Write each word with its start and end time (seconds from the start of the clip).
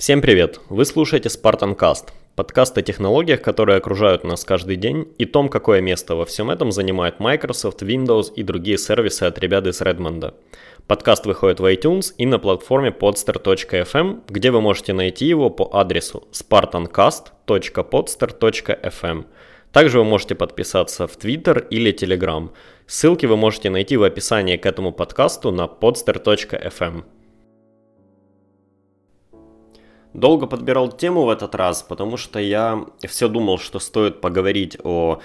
Всем 0.00 0.20
привет! 0.22 0.60
Вы 0.70 0.86
слушаете 0.86 1.28
Spartan 1.28 1.76
Cast, 1.76 2.04
подкаст 2.34 2.78
о 2.78 2.82
технологиях, 2.82 3.42
которые 3.42 3.76
окружают 3.76 4.24
нас 4.24 4.46
каждый 4.46 4.76
день, 4.76 5.06
и 5.18 5.26
том, 5.26 5.50
какое 5.50 5.82
место 5.82 6.14
во 6.14 6.24
всем 6.24 6.50
этом 6.50 6.72
занимает 6.72 7.20
Microsoft, 7.20 7.82
Windows 7.82 8.32
и 8.34 8.42
другие 8.42 8.78
сервисы 8.78 9.24
от 9.24 9.38
ребят 9.38 9.66
из 9.66 9.82
Redmond. 9.82 10.32
Подкаст 10.86 11.26
выходит 11.26 11.60
в 11.60 11.66
iTunes 11.66 12.14
и 12.16 12.24
на 12.24 12.38
платформе 12.38 12.96
podster.fm, 12.98 14.22
где 14.26 14.50
вы 14.50 14.62
можете 14.62 14.94
найти 14.94 15.26
его 15.26 15.50
по 15.50 15.68
адресу 15.70 16.26
spartancast.podster.fm. 16.32 19.24
Также 19.70 19.98
вы 19.98 20.04
можете 20.04 20.34
подписаться 20.34 21.06
в 21.06 21.18
Twitter 21.18 21.68
или 21.68 21.92
Telegram. 21.92 22.48
Ссылки 22.86 23.26
вы 23.26 23.36
можете 23.36 23.68
найти 23.68 23.98
в 23.98 24.04
описании 24.04 24.56
к 24.56 24.64
этому 24.64 24.92
подкасту 24.92 25.50
на 25.50 25.64
podster.fm. 25.64 27.04
Долго 30.12 30.46
подбирал 30.46 30.90
тему 30.90 31.24
в 31.24 31.30
этот 31.30 31.54
раз, 31.54 31.82
потому 31.82 32.16
что 32.16 32.40
я 32.40 32.84
все 33.06 33.28
думал, 33.28 33.58
что 33.58 33.78
стоит 33.78 34.20
поговорить 34.20 34.76
о 34.82 35.20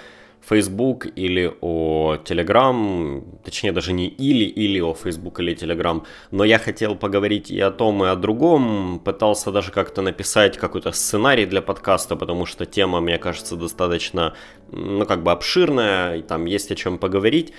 Facebook 0.48 1.06
или 1.16 1.52
о 1.60 2.16
Telegram, 2.24 3.20
точнее 3.42 3.72
даже 3.72 3.92
не 3.92 4.06
или, 4.06 4.44
или 4.44 4.80
о 4.80 4.94
Facebook 4.94 5.40
или 5.40 5.56
Telegram, 5.56 6.04
но 6.30 6.44
я 6.44 6.58
хотел 6.58 6.94
поговорить 6.94 7.50
и 7.50 7.58
о 7.58 7.70
том, 7.72 8.04
и 8.04 8.08
о 8.08 8.14
другом, 8.14 9.00
пытался 9.04 9.50
даже 9.50 9.72
как-то 9.72 10.02
написать 10.02 10.56
какой-то 10.56 10.92
сценарий 10.92 11.46
для 11.46 11.62
подкаста, 11.62 12.14
потому 12.14 12.46
что 12.46 12.64
тема, 12.64 13.00
мне 13.00 13.18
кажется, 13.18 13.56
достаточно, 13.56 14.34
ну, 14.70 15.04
как 15.04 15.24
бы 15.24 15.32
обширная, 15.32 16.18
и 16.18 16.22
там 16.22 16.44
есть 16.44 16.70
о 16.70 16.76
чем 16.76 16.98
поговорить. 16.98 17.52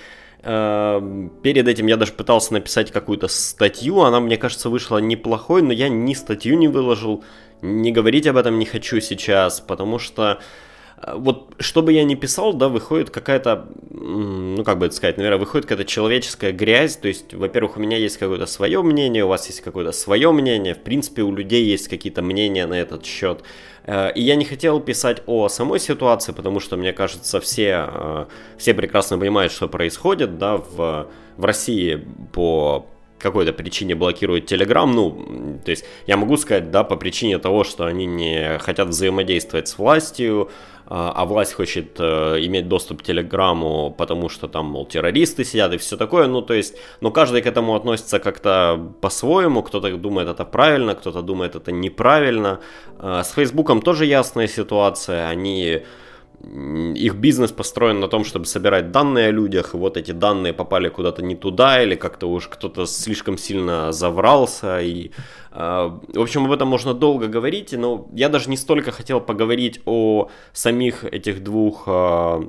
Эм, 0.43 1.31
перед 1.41 1.67
этим 1.67 1.87
я 1.87 1.97
даже 1.97 2.13
пытался 2.13 2.53
написать 2.53 2.91
какую-то 2.91 3.27
статью, 3.27 4.01
она, 4.01 4.19
мне 4.19 4.37
кажется, 4.37 4.69
вышла 4.69 4.99
неплохой, 4.99 5.61
но 5.61 5.73
я 5.73 5.89
ни 5.89 6.13
статью 6.13 6.57
не 6.57 6.67
выложил, 6.67 7.23
не 7.61 7.91
говорить 7.91 8.27
об 8.27 8.37
этом 8.37 8.59
не 8.59 8.65
хочу 8.65 8.99
сейчас, 9.01 9.59
потому 9.59 9.97
что 9.97 10.39
вот 11.05 11.55
что 11.59 11.83
бы 11.83 11.93
я 11.93 12.03
ни 12.03 12.15
писал, 12.15 12.53
да, 12.53 12.69
выходит 12.69 13.11
какая-то, 13.11 13.67
ну, 13.91 14.63
как 14.63 14.79
бы 14.79 14.87
это 14.87 14.95
сказать, 14.95 15.17
наверное, 15.17 15.37
выходит 15.37 15.67
какая-то 15.67 15.89
человеческая 15.89 16.51
грязь, 16.51 16.97
то 16.97 17.07
есть, 17.07 17.33
во-первых, 17.33 17.77
у 17.77 17.79
меня 17.79 17.97
есть 17.97 18.17
какое-то 18.17 18.47
свое 18.47 18.81
мнение, 18.81 19.23
у 19.23 19.27
вас 19.27 19.45
есть 19.47 19.61
какое-то 19.61 19.91
свое 19.91 20.31
мнение, 20.31 20.73
в 20.73 20.81
принципе, 20.81 21.21
у 21.21 21.31
людей 21.31 21.65
есть 21.65 21.87
какие-то 21.87 22.23
мнения 22.23 22.65
на 22.65 22.73
этот 22.73 23.05
счет, 23.05 23.43
э, 23.85 24.11
и 24.13 24.21
я 24.23 24.35
не 24.35 24.45
хотел 24.45 24.79
писать 24.79 25.21
о 25.27 25.49
самой 25.49 25.79
ситуации, 25.79 26.31
потому 26.31 26.59
что, 26.59 26.77
мне 26.77 26.93
кажется, 26.93 27.39
все, 27.39 27.87
э, 27.87 28.25
все 28.57 28.73
прекрасно 28.73 29.19
понимают, 29.19 29.51
что 29.51 29.67
происходит, 29.67 30.39
да, 30.39 30.57
в, 30.57 31.07
в 31.37 31.45
России 31.45 32.07
по 32.33 32.87
какой-то 33.19 33.53
причине 33.53 33.95
блокируют 33.95 34.51
Telegram, 34.51 34.85
ну, 34.85 35.59
то 35.63 35.71
есть 35.71 35.85
я 36.05 36.17
могу 36.17 36.37
сказать, 36.37 36.71
да, 36.71 36.83
по 36.83 36.95
причине 36.95 37.37
того, 37.39 37.63
что 37.63 37.85
они 37.85 38.05
не 38.05 38.57
хотят 38.59 38.89
взаимодействовать 38.89 39.67
с 39.67 39.77
властью, 39.77 40.49
а, 40.89 41.25
власть 41.25 41.53
хочет 41.53 41.99
э, 41.99 42.37
иметь 42.45 42.69
доступ 42.69 43.01
к 43.01 43.03
Телеграмму, 43.03 43.93
потому 43.97 44.29
что 44.29 44.47
там, 44.47 44.67
мол, 44.67 44.85
террористы 44.85 45.43
сидят 45.43 45.73
и 45.73 45.77
все 45.77 45.97
такое, 45.97 46.27
ну, 46.27 46.41
то 46.41 46.53
есть, 46.53 46.77
но 47.01 47.11
каждый 47.11 47.41
к 47.41 47.45
этому 47.45 47.75
относится 47.75 48.19
как-то 48.19 48.93
по-своему, 49.01 49.63
кто-то 49.63 49.97
думает 49.97 50.29
это 50.29 50.45
правильно, 50.45 50.95
кто-то 50.95 51.21
думает 51.21 51.55
это 51.55 51.73
неправильно. 51.73 52.61
А, 52.99 53.23
с 53.23 53.31
Фейсбуком 53.33 53.81
тоже 53.81 54.05
ясная 54.05 54.47
ситуация, 54.47 55.27
они 55.27 55.83
их 56.43 57.15
бизнес 57.15 57.51
построен 57.51 57.99
на 57.99 58.07
том, 58.07 58.23
чтобы 58.23 58.45
собирать 58.45 58.91
данные 58.91 59.27
о 59.27 59.31
людях, 59.31 59.73
и 59.73 59.77
вот 59.77 59.97
эти 59.97 60.11
данные 60.11 60.53
попали 60.53 60.89
куда-то 60.89 61.23
не 61.23 61.35
туда, 61.35 61.81
или 61.81 61.95
как-то 61.95 62.27
уж 62.27 62.47
кто-то 62.47 62.85
слишком 62.85 63.37
сильно 63.37 63.91
заврался, 63.91 64.79
и, 64.79 65.11
э, 65.51 65.91
в 66.13 66.21
общем, 66.21 66.45
об 66.45 66.51
этом 66.51 66.67
можно 66.67 66.93
долго 66.93 67.27
говорить, 67.27 67.73
но 67.73 68.07
я 68.13 68.29
даже 68.29 68.49
не 68.49 68.57
столько 68.57 68.91
хотел 68.91 69.19
поговорить 69.19 69.81
о 69.85 70.29
самих 70.53 71.03
этих 71.03 71.43
двух 71.43 71.83
э, 71.87 72.41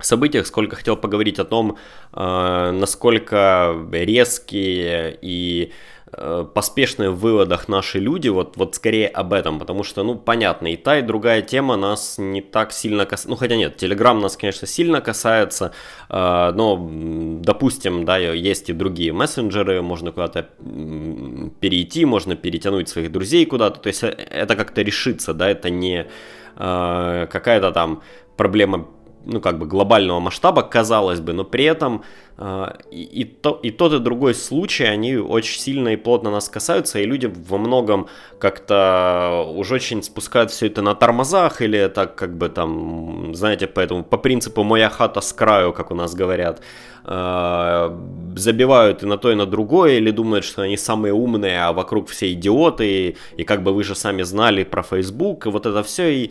событиях, 0.00 0.46
сколько 0.46 0.76
хотел 0.76 0.96
поговорить 0.96 1.40
о 1.40 1.44
том, 1.44 1.76
э, 2.12 2.70
насколько 2.70 3.76
резкие 3.90 5.18
и 5.20 5.72
Э, 5.72 5.97
поспешные 6.10 7.10
в 7.10 7.18
выводах 7.18 7.68
наши 7.68 7.98
люди, 7.98 8.28
вот, 8.28 8.56
вот 8.56 8.74
скорее 8.74 9.08
об 9.08 9.32
этом, 9.32 9.58
потому 9.58 9.82
что, 9.84 10.02
ну, 10.02 10.14
понятно, 10.16 10.72
и 10.72 10.76
та, 10.76 10.98
и 10.98 11.02
другая 11.02 11.42
тема 11.42 11.76
нас 11.76 12.16
не 12.18 12.40
так 12.40 12.72
сильно 12.72 13.04
касается, 13.04 13.28
ну, 13.30 13.36
хотя 13.36 13.56
нет, 13.56 13.76
Телеграм 13.76 14.18
нас, 14.20 14.36
конечно, 14.36 14.66
сильно 14.66 15.00
касается, 15.00 15.72
э, 16.08 16.52
но, 16.54 16.88
допустим, 17.40 18.04
да, 18.04 18.16
есть 18.18 18.70
и 18.70 18.72
другие 18.72 19.12
мессенджеры, 19.12 19.82
можно 19.82 20.12
куда-то 20.12 20.48
перейти, 21.60 22.04
можно 22.04 22.36
перетянуть 22.36 22.88
своих 22.88 23.12
друзей 23.12 23.44
куда-то, 23.44 23.80
то 23.80 23.88
есть 23.88 24.02
э, 24.02 24.08
это 24.08 24.56
как-то 24.56 24.82
решится, 24.82 25.34
да, 25.34 25.50
это 25.50 25.70
не 25.70 26.06
какая-то 26.56 27.70
там 27.70 28.02
проблема 28.36 28.88
ну, 29.24 29.40
как 29.40 29.58
бы 29.58 29.66
глобального 29.66 30.20
масштаба, 30.20 30.62
казалось 30.62 31.20
бы, 31.20 31.32
но 31.32 31.44
при 31.44 31.64
этом 31.64 32.02
э, 32.38 32.66
и, 32.90 33.02
и, 33.02 33.24
то, 33.24 33.58
и 33.62 33.70
тот, 33.70 33.92
и 33.92 33.98
другой 33.98 34.34
случай, 34.34 34.84
они 34.84 35.16
очень 35.16 35.60
сильно 35.60 35.88
и 35.90 35.96
плотно 35.96 36.30
нас 36.30 36.48
касаются, 36.48 36.98
и 36.98 37.04
люди 37.04 37.26
во 37.26 37.58
многом 37.58 38.08
как-то 38.38 39.44
уже 39.54 39.74
очень 39.74 40.02
спускают 40.02 40.50
все 40.50 40.66
это 40.66 40.82
на 40.82 40.94
тормозах, 40.94 41.60
или 41.62 41.88
так 41.88 42.14
как 42.14 42.36
бы 42.36 42.48
там, 42.48 43.34
знаете, 43.34 43.66
поэтому 43.66 44.04
по 44.04 44.16
принципу 44.16 44.62
«моя 44.62 44.88
хата 44.88 45.20
с 45.20 45.32
краю», 45.32 45.72
как 45.72 45.90
у 45.90 45.94
нас 45.94 46.14
говорят, 46.14 46.62
э, 47.04 47.98
забивают 48.36 49.02
и 49.02 49.06
на 49.06 49.18
то, 49.18 49.30
и 49.30 49.34
на 49.34 49.46
другое, 49.46 49.98
или 49.98 50.10
думают, 50.10 50.44
что 50.44 50.62
они 50.62 50.76
самые 50.76 51.12
умные, 51.12 51.64
а 51.64 51.72
вокруг 51.72 52.08
все 52.08 52.32
идиоты, 52.32 52.86
и, 52.86 53.16
и 53.36 53.44
как 53.44 53.62
бы 53.62 53.72
вы 53.72 53.84
же 53.84 53.94
сами 53.94 54.22
знали 54.22 54.64
про 54.64 54.82
Facebook, 54.82 55.46
и 55.46 55.50
вот 55.50 55.66
это 55.66 55.82
все, 55.82 56.08
и 56.08 56.30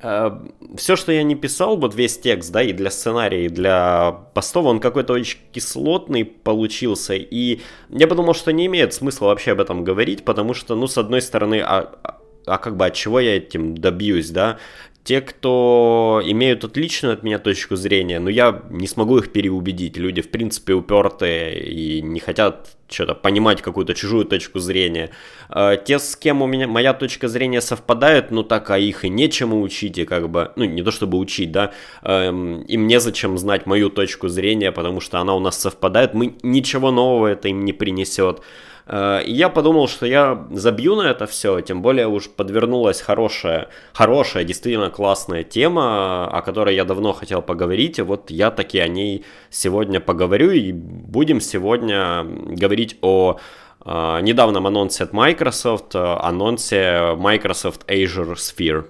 все, 0.00 0.96
что 0.96 1.10
я 1.10 1.22
не 1.24 1.34
писал, 1.34 1.76
вот 1.76 1.94
весь 1.94 2.18
текст, 2.18 2.52
да, 2.52 2.62
и 2.62 2.72
для 2.72 2.90
сценария, 2.90 3.46
и 3.46 3.48
для 3.48 4.12
постов, 4.32 4.66
он 4.66 4.78
какой-то 4.78 5.12
очень 5.12 5.38
кислотный 5.52 6.24
получился, 6.24 7.14
и 7.14 7.60
я 7.88 8.06
подумал, 8.06 8.34
что 8.34 8.52
не 8.52 8.66
имеет 8.66 8.94
смысла 8.94 9.26
вообще 9.26 9.52
об 9.52 9.60
этом 9.60 9.82
говорить, 9.82 10.24
потому 10.24 10.54
что, 10.54 10.76
ну, 10.76 10.86
с 10.86 10.98
одной 10.98 11.20
стороны, 11.20 11.60
а, 11.60 11.92
а, 12.04 12.20
а 12.46 12.58
как 12.58 12.76
бы 12.76 12.86
от 12.86 12.94
чего 12.94 13.18
я 13.18 13.36
этим 13.36 13.76
добьюсь, 13.76 14.30
да? 14.30 14.58
Те, 15.08 15.22
кто 15.22 16.20
имеют 16.22 16.64
отличную 16.64 17.14
от 17.14 17.22
меня 17.22 17.38
точку 17.38 17.76
зрения, 17.76 18.18
но 18.20 18.28
я 18.28 18.62
не 18.68 18.86
смогу 18.86 19.16
их 19.16 19.32
переубедить. 19.32 19.96
Люди, 19.96 20.20
в 20.20 20.30
принципе, 20.30 20.74
упертые 20.74 21.66
и 21.66 22.02
не 22.02 22.20
хотят 22.20 22.76
что-то 22.90 23.14
понимать 23.14 23.62
какую-то 23.62 23.94
чужую 23.94 24.26
точку 24.26 24.58
зрения. 24.58 25.08
А, 25.48 25.76
те, 25.76 25.98
с 25.98 26.14
кем 26.14 26.42
у 26.42 26.46
меня 26.46 26.68
моя 26.68 26.92
точка 26.92 27.26
зрения 27.28 27.62
совпадает, 27.62 28.30
ну 28.30 28.42
так, 28.42 28.68
а 28.68 28.78
их 28.78 29.06
и 29.06 29.08
нечему 29.08 29.62
учить, 29.62 29.96
и 29.96 30.04
как 30.04 30.28
бы, 30.28 30.52
ну 30.56 30.66
не 30.66 30.82
то 30.82 30.90
чтобы 30.90 31.16
учить, 31.16 31.52
да, 31.52 31.72
эм, 32.02 32.60
им 32.64 32.86
незачем 32.86 33.38
знать 33.38 33.64
мою 33.64 33.88
точку 33.88 34.28
зрения, 34.28 34.72
потому 34.72 35.00
что 35.00 35.20
она 35.20 35.34
у 35.34 35.40
нас 35.40 35.58
совпадает, 35.58 36.12
мы 36.12 36.34
ничего 36.42 36.90
нового 36.90 37.28
это 37.28 37.48
им 37.48 37.64
не 37.64 37.72
принесет. 37.72 38.42
Э, 38.88 39.22
и 39.22 39.32
я 39.32 39.48
подумал, 39.48 39.86
что 39.86 40.06
я 40.06 40.46
забью 40.50 40.96
на 40.96 41.10
это 41.10 41.26
все, 41.26 41.60
тем 41.60 41.82
более 41.82 42.08
уж 42.08 42.28
подвернулась 42.28 43.00
хорошая, 43.00 43.68
хорошая, 43.92 44.44
действительно 44.44 44.90
классная 44.90 45.44
тема, 45.44 46.26
о 46.26 46.42
которой 46.42 46.74
я 46.74 46.84
давно 46.84 47.12
хотел 47.12 47.42
поговорить, 47.42 47.98
и 47.98 48.02
вот 48.02 48.30
я 48.30 48.50
таки 48.50 48.78
о 48.78 48.88
ней 48.88 49.24
сегодня 49.50 50.00
поговорю, 50.00 50.50
и 50.50 50.72
будем 50.72 51.40
сегодня 51.40 52.24
говорить 52.24 52.96
о 53.02 53.38
э, 53.84 54.18
недавнем 54.22 54.66
анонсе 54.66 55.04
от 55.04 55.12
Microsoft, 55.12 55.94
э, 55.94 55.98
анонсе 55.98 57.14
Microsoft 57.16 57.84
Azure 57.90 58.34
Sphere. 58.34 58.86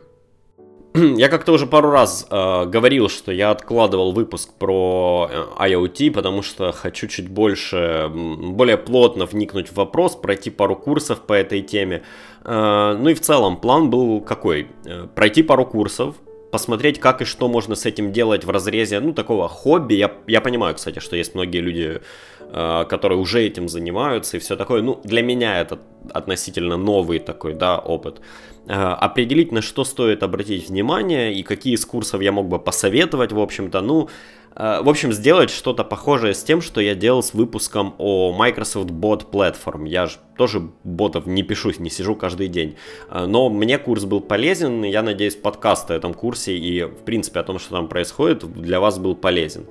Я 1.16 1.28
как-то 1.28 1.52
уже 1.52 1.66
пару 1.66 1.90
раз 1.90 2.26
э, 2.30 2.64
говорил, 2.66 3.08
что 3.08 3.32
я 3.32 3.50
откладывал 3.50 4.12
выпуск 4.12 4.50
про 4.58 5.28
э, 5.30 5.44
IoT, 5.68 6.10
потому 6.12 6.42
что 6.42 6.72
хочу 6.72 7.06
чуть 7.06 7.28
больше, 7.28 8.10
более 8.12 8.76
плотно 8.76 9.26
вникнуть 9.26 9.68
в 9.68 9.74
вопрос, 9.74 10.16
пройти 10.16 10.50
пару 10.50 10.76
курсов 10.76 11.20
по 11.20 11.32
этой 11.32 11.62
теме. 11.62 12.02
Э, 12.44 12.96
ну 12.98 13.08
и 13.08 13.14
в 13.14 13.20
целом 13.20 13.56
план 13.56 13.90
был 13.90 14.20
какой? 14.20 14.68
Э, 14.84 15.06
пройти 15.14 15.42
пару 15.42 15.66
курсов, 15.66 16.16
посмотреть, 16.50 16.98
как 17.00 17.22
и 17.22 17.24
что 17.24 17.48
можно 17.48 17.74
с 17.74 17.86
этим 17.86 18.12
делать 18.12 18.44
в 18.44 18.50
разрезе, 18.50 19.00
ну, 19.00 19.12
такого 19.12 19.48
хобби. 19.48 19.94
Я, 19.94 20.12
я 20.26 20.40
понимаю, 20.40 20.74
кстати, 20.74 20.98
что 20.98 21.16
есть 21.16 21.34
многие 21.34 21.60
люди, 21.60 22.00
которые 22.50 23.18
уже 23.18 23.42
этим 23.42 23.68
занимаются 23.68 24.36
и 24.36 24.40
все 24.40 24.56
такое. 24.56 24.82
Ну, 24.82 25.00
для 25.04 25.22
меня 25.22 25.60
это 25.60 25.78
относительно 26.12 26.76
новый 26.76 27.18
такой, 27.18 27.54
да, 27.54 27.78
опыт. 27.78 28.20
Э, 28.68 28.92
определить, 29.00 29.50
на 29.50 29.62
что 29.62 29.82
стоит 29.84 30.22
обратить 30.22 30.68
внимание 30.68 31.32
и 31.32 31.42
какие 31.42 31.74
из 31.74 31.86
курсов 31.86 32.20
я 32.20 32.32
мог 32.32 32.48
бы 32.48 32.58
посоветовать, 32.58 33.32
в 33.32 33.40
общем-то, 33.40 33.80
ну, 33.80 34.10
э, 34.54 34.82
в 34.82 34.88
общем, 34.90 35.10
сделать 35.10 35.48
что-то 35.48 35.84
похожее 35.84 36.34
с 36.34 36.42
тем, 36.42 36.60
что 36.60 36.82
я 36.82 36.94
делал 36.94 37.22
с 37.22 37.32
выпуском 37.32 37.94
о 37.96 38.30
Microsoft 38.32 38.90
Bot 38.90 39.30
Platform. 39.30 39.88
Я 39.88 40.04
же 40.04 40.16
тоже 40.36 40.70
ботов 40.84 41.26
не 41.26 41.42
пишу, 41.42 41.72
не 41.78 41.88
сижу 41.88 42.14
каждый 42.14 42.48
день. 42.48 42.76
Э, 43.10 43.24
но 43.24 43.48
мне 43.48 43.78
курс 43.78 44.04
был 44.04 44.20
полезен, 44.20 44.84
и 44.84 44.90
я 44.90 45.02
надеюсь, 45.02 45.36
подкаст 45.36 45.90
о 45.90 45.94
этом 45.94 46.12
курсе 46.12 46.54
и, 46.54 46.84
в 46.84 47.04
принципе, 47.04 47.40
о 47.40 47.44
том, 47.44 47.58
что 47.58 47.70
там 47.70 47.88
происходит, 47.88 48.44
для 48.52 48.80
вас 48.80 48.98
был 48.98 49.14
полезен. 49.14 49.66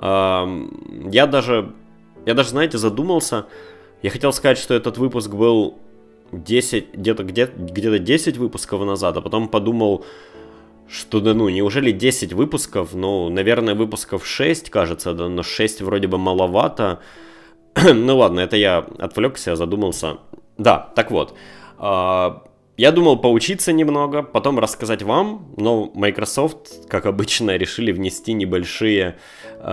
Я 0.00 1.26
даже, 1.28 1.72
я 2.26 2.34
даже, 2.34 2.50
знаете, 2.50 2.78
задумался, 2.78 3.46
я 4.02 4.10
хотел 4.10 4.32
сказать, 4.32 4.58
что 4.58 4.74
этот 4.74 4.98
выпуск 4.98 5.30
был 5.30 5.78
10, 6.32 6.94
где-то 6.94 7.24
где, 7.24 7.46
где 7.46 7.98
10 7.98 8.36
выпусков 8.36 8.84
назад, 8.84 9.16
а 9.16 9.20
потом 9.20 9.48
подумал, 9.48 10.04
что 10.88 11.20
да 11.20 11.34
ну, 11.34 11.48
неужели 11.48 11.90
10 11.90 12.32
выпусков? 12.32 12.94
Ну, 12.94 13.28
наверное, 13.28 13.74
выпусков 13.74 14.26
6, 14.26 14.70
кажется, 14.70 15.14
да, 15.14 15.28
но 15.28 15.42
6 15.42 15.82
вроде 15.82 16.06
бы 16.06 16.18
маловато. 16.18 17.00
ну 17.94 18.16
ладно, 18.16 18.40
это 18.40 18.56
я 18.56 18.86
отвлекся, 18.98 19.56
задумался. 19.56 20.18
Да, 20.58 20.92
так 20.94 21.10
вот. 21.10 21.34
А, 21.78 22.44
я 22.76 22.90
думал 22.90 23.18
поучиться 23.18 23.72
немного, 23.72 24.22
потом 24.22 24.58
рассказать 24.58 25.02
вам, 25.02 25.54
но 25.56 25.92
Microsoft, 25.94 26.88
как 26.88 27.06
обычно, 27.06 27.56
решили 27.56 27.92
внести 27.92 28.32
небольшие 28.32 29.16
э, 29.60 29.72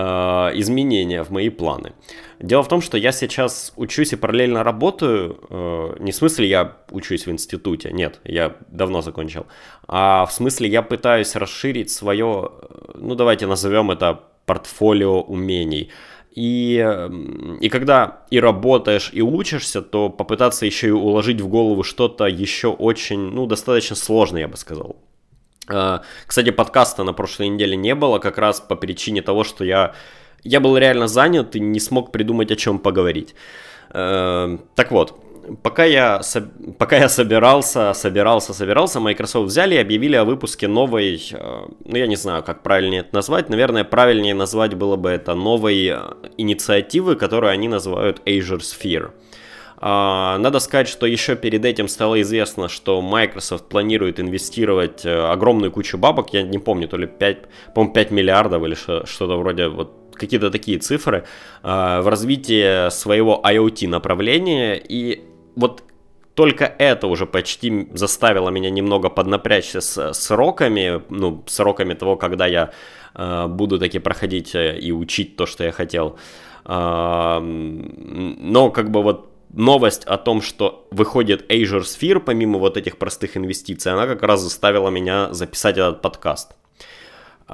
изменения 0.54 1.24
в 1.24 1.30
мои 1.30 1.48
планы. 1.48 1.94
Дело 2.38 2.62
в 2.62 2.68
том, 2.68 2.80
что 2.80 2.96
я 2.96 3.10
сейчас 3.12 3.72
учусь 3.76 4.12
и 4.12 4.16
параллельно 4.16 4.62
работаю, 4.62 5.38
э, 5.50 5.96
не 5.98 6.12
в 6.12 6.14
смысле 6.14 6.46
я 6.46 6.76
учусь 6.90 7.26
в 7.26 7.30
институте, 7.30 7.90
нет, 7.92 8.20
я 8.24 8.54
давно 8.68 9.02
закончил, 9.02 9.46
а 9.88 10.24
в 10.26 10.32
смысле 10.32 10.68
я 10.68 10.82
пытаюсь 10.82 11.34
расширить 11.34 11.90
свое, 11.90 12.52
ну 12.94 13.14
давайте 13.16 13.46
назовем 13.46 13.90
это 13.90 14.20
портфолио 14.46 15.22
умений. 15.22 15.90
И, 16.34 16.76
и 17.60 17.68
когда 17.68 18.22
и 18.30 18.40
работаешь, 18.40 19.10
и 19.12 19.20
учишься, 19.20 19.82
то 19.82 20.08
попытаться 20.08 20.64
еще 20.64 20.88
и 20.88 20.90
уложить 20.90 21.40
в 21.42 21.48
голову 21.48 21.82
что-то 21.82 22.24
еще 22.24 22.68
очень, 22.68 23.18
ну, 23.18 23.46
достаточно 23.46 23.96
сложно, 23.96 24.38
я 24.38 24.48
бы 24.48 24.56
сказал. 24.56 24.96
А, 25.68 26.02
кстати, 26.26 26.50
подкаста 26.50 27.04
на 27.04 27.12
прошлой 27.12 27.48
неделе 27.48 27.76
не 27.76 27.94
было, 27.94 28.18
как 28.18 28.38
раз 28.38 28.60
по 28.60 28.76
причине 28.76 29.20
того, 29.20 29.44
что 29.44 29.64
я, 29.64 29.94
я 30.42 30.60
был 30.60 30.76
реально 30.78 31.06
занят 31.06 31.54
и 31.54 31.60
не 31.60 31.80
смог 31.80 32.12
придумать, 32.12 32.50
о 32.50 32.56
чем 32.56 32.78
поговорить. 32.78 33.34
Э, 33.90 34.56
так 34.74 34.90
вот, 34.90 35.14
пока 35.62 35.84
я, 35.84 36.20
пока 36.78 36.96
я 36.96 37.08
собирался, 37.08 37.92
собирался, 37.94 38.52
собирался, 38.52 39.00
Microsoft 39.00 39.48
взяли 39.48 39.74
и 39.74 39.78
объявили 39.78 40.16
о 40.16 40.24
выпуске 40.24 40.68
новой, 40.68 41.20
э, 41.32 41.60
ну 41.84 41.96
я 41.96 42.06
не 42.06 42.16
знаю, 42.16 42.42
как 42.42 42.62
правильнее 42.62 43.00
это 43.00 43.14
назвать, 43.14 43.48
наверное, 43.48 43.84
правильнее 43.84 44.34
назвать 44.34 44.74
было 44.74 44.96
бы 44.96 45.10
это 45.10 45.34
новой 45.34 45.86
э, 45.86 45.98
инициативы, 46.36 47.16
которую 47.16 47.50
они 47.50 47.68
называют 47.68 48.20
Azure 48.24 48.60
Sphere. 48.60 49.10
А, 49.84 50.38
надо 50.38 50.60
сказать, 50.60 50.86
что 50.86 51.06
еще 51.06 51.34
перед 51.34 51.64
этим 51.64 51.88
стало 51.88 52.20
известно, 52.20 52.68
что 52.68 53.02
Microsoft 53.02 53.68
планирует 53.68 54.20
инвестировать 54.20 55.04
э, 55.04 55.12
огромную 55.12 55.72
кучу 55.72 55.98
бабок, 55.98 56.32
я 56.32 56.42
не 56.42 56.58
помню, 56.58 56.86
то 56.88 56.96
ли 56.96 57.06
5, 57.06 57.38
по 57.74 57.86
5 57.86 58.10
миллиардов 58.12 58.62
или 58.64 58.74
что-то 58.74 59.36
вроде 59.36 59.68
вот 59.68 59.98
какие-то 60.14 60.50
такие 60.50 60.78
цифры 60.78 61.24
в 61.62 62.04
развитие 62.04 62.90
своего 62.90 63.42
IoT 63.44 63.88
направления, 63.88 64.76
и 64.76 65.31
вот 65.56 65.82
только 66.34 66.64
это 66.64 67.06
уже 67.06 67.26
почти 67.26 67.88
заставило 67.92 68.48
меня 68.50 68.70
немного 68.70 69.10
поднапрячься 69.10 69.80
с 69.80 70.14
сроками, 70.14 71.02
ну, 71.10 71.42
сроками 71.46 71.94
того, 71.94 72.16
когда 72.16 72.46
я 72.46 72.70
э, 73.14 73.46
буду 73.48 73.78
таки 73.78 73.98
проходить 73.98 74.54
э, 74.54 74.78
и 74.78 74.92
учить 74.92 75.36
то, 75.36 75.46
что 75.46 75.64
я 75.64 75.72
хотел. 75.72 76.18
Э, 76.64 77.38
но 77.40 78.70
как 78.70 78.90
бы 78.90 79.02
вот 79.02 79.30
новость 79.52 80.04
о 80.04 80.16
том, 80.16 80.40
что 80.40 80.86
выходит 80.90 81.50
Azure 81.50 81.82
Sphere, 81.82 82.20
помимо 82.20 82.58
вот 82.58 82.76
этих 82.76 82.96
простых 82.96 83.36
инвестиций, 83.36 83.92
она 83.92 84.06
как 84.06 84.22
раз 84.22 84.40
заставила 84.40 84.88
меня 84.88 85.32
записать 85.34 85.76
этот 85.76 86.00
подкаст. 86.00 86.56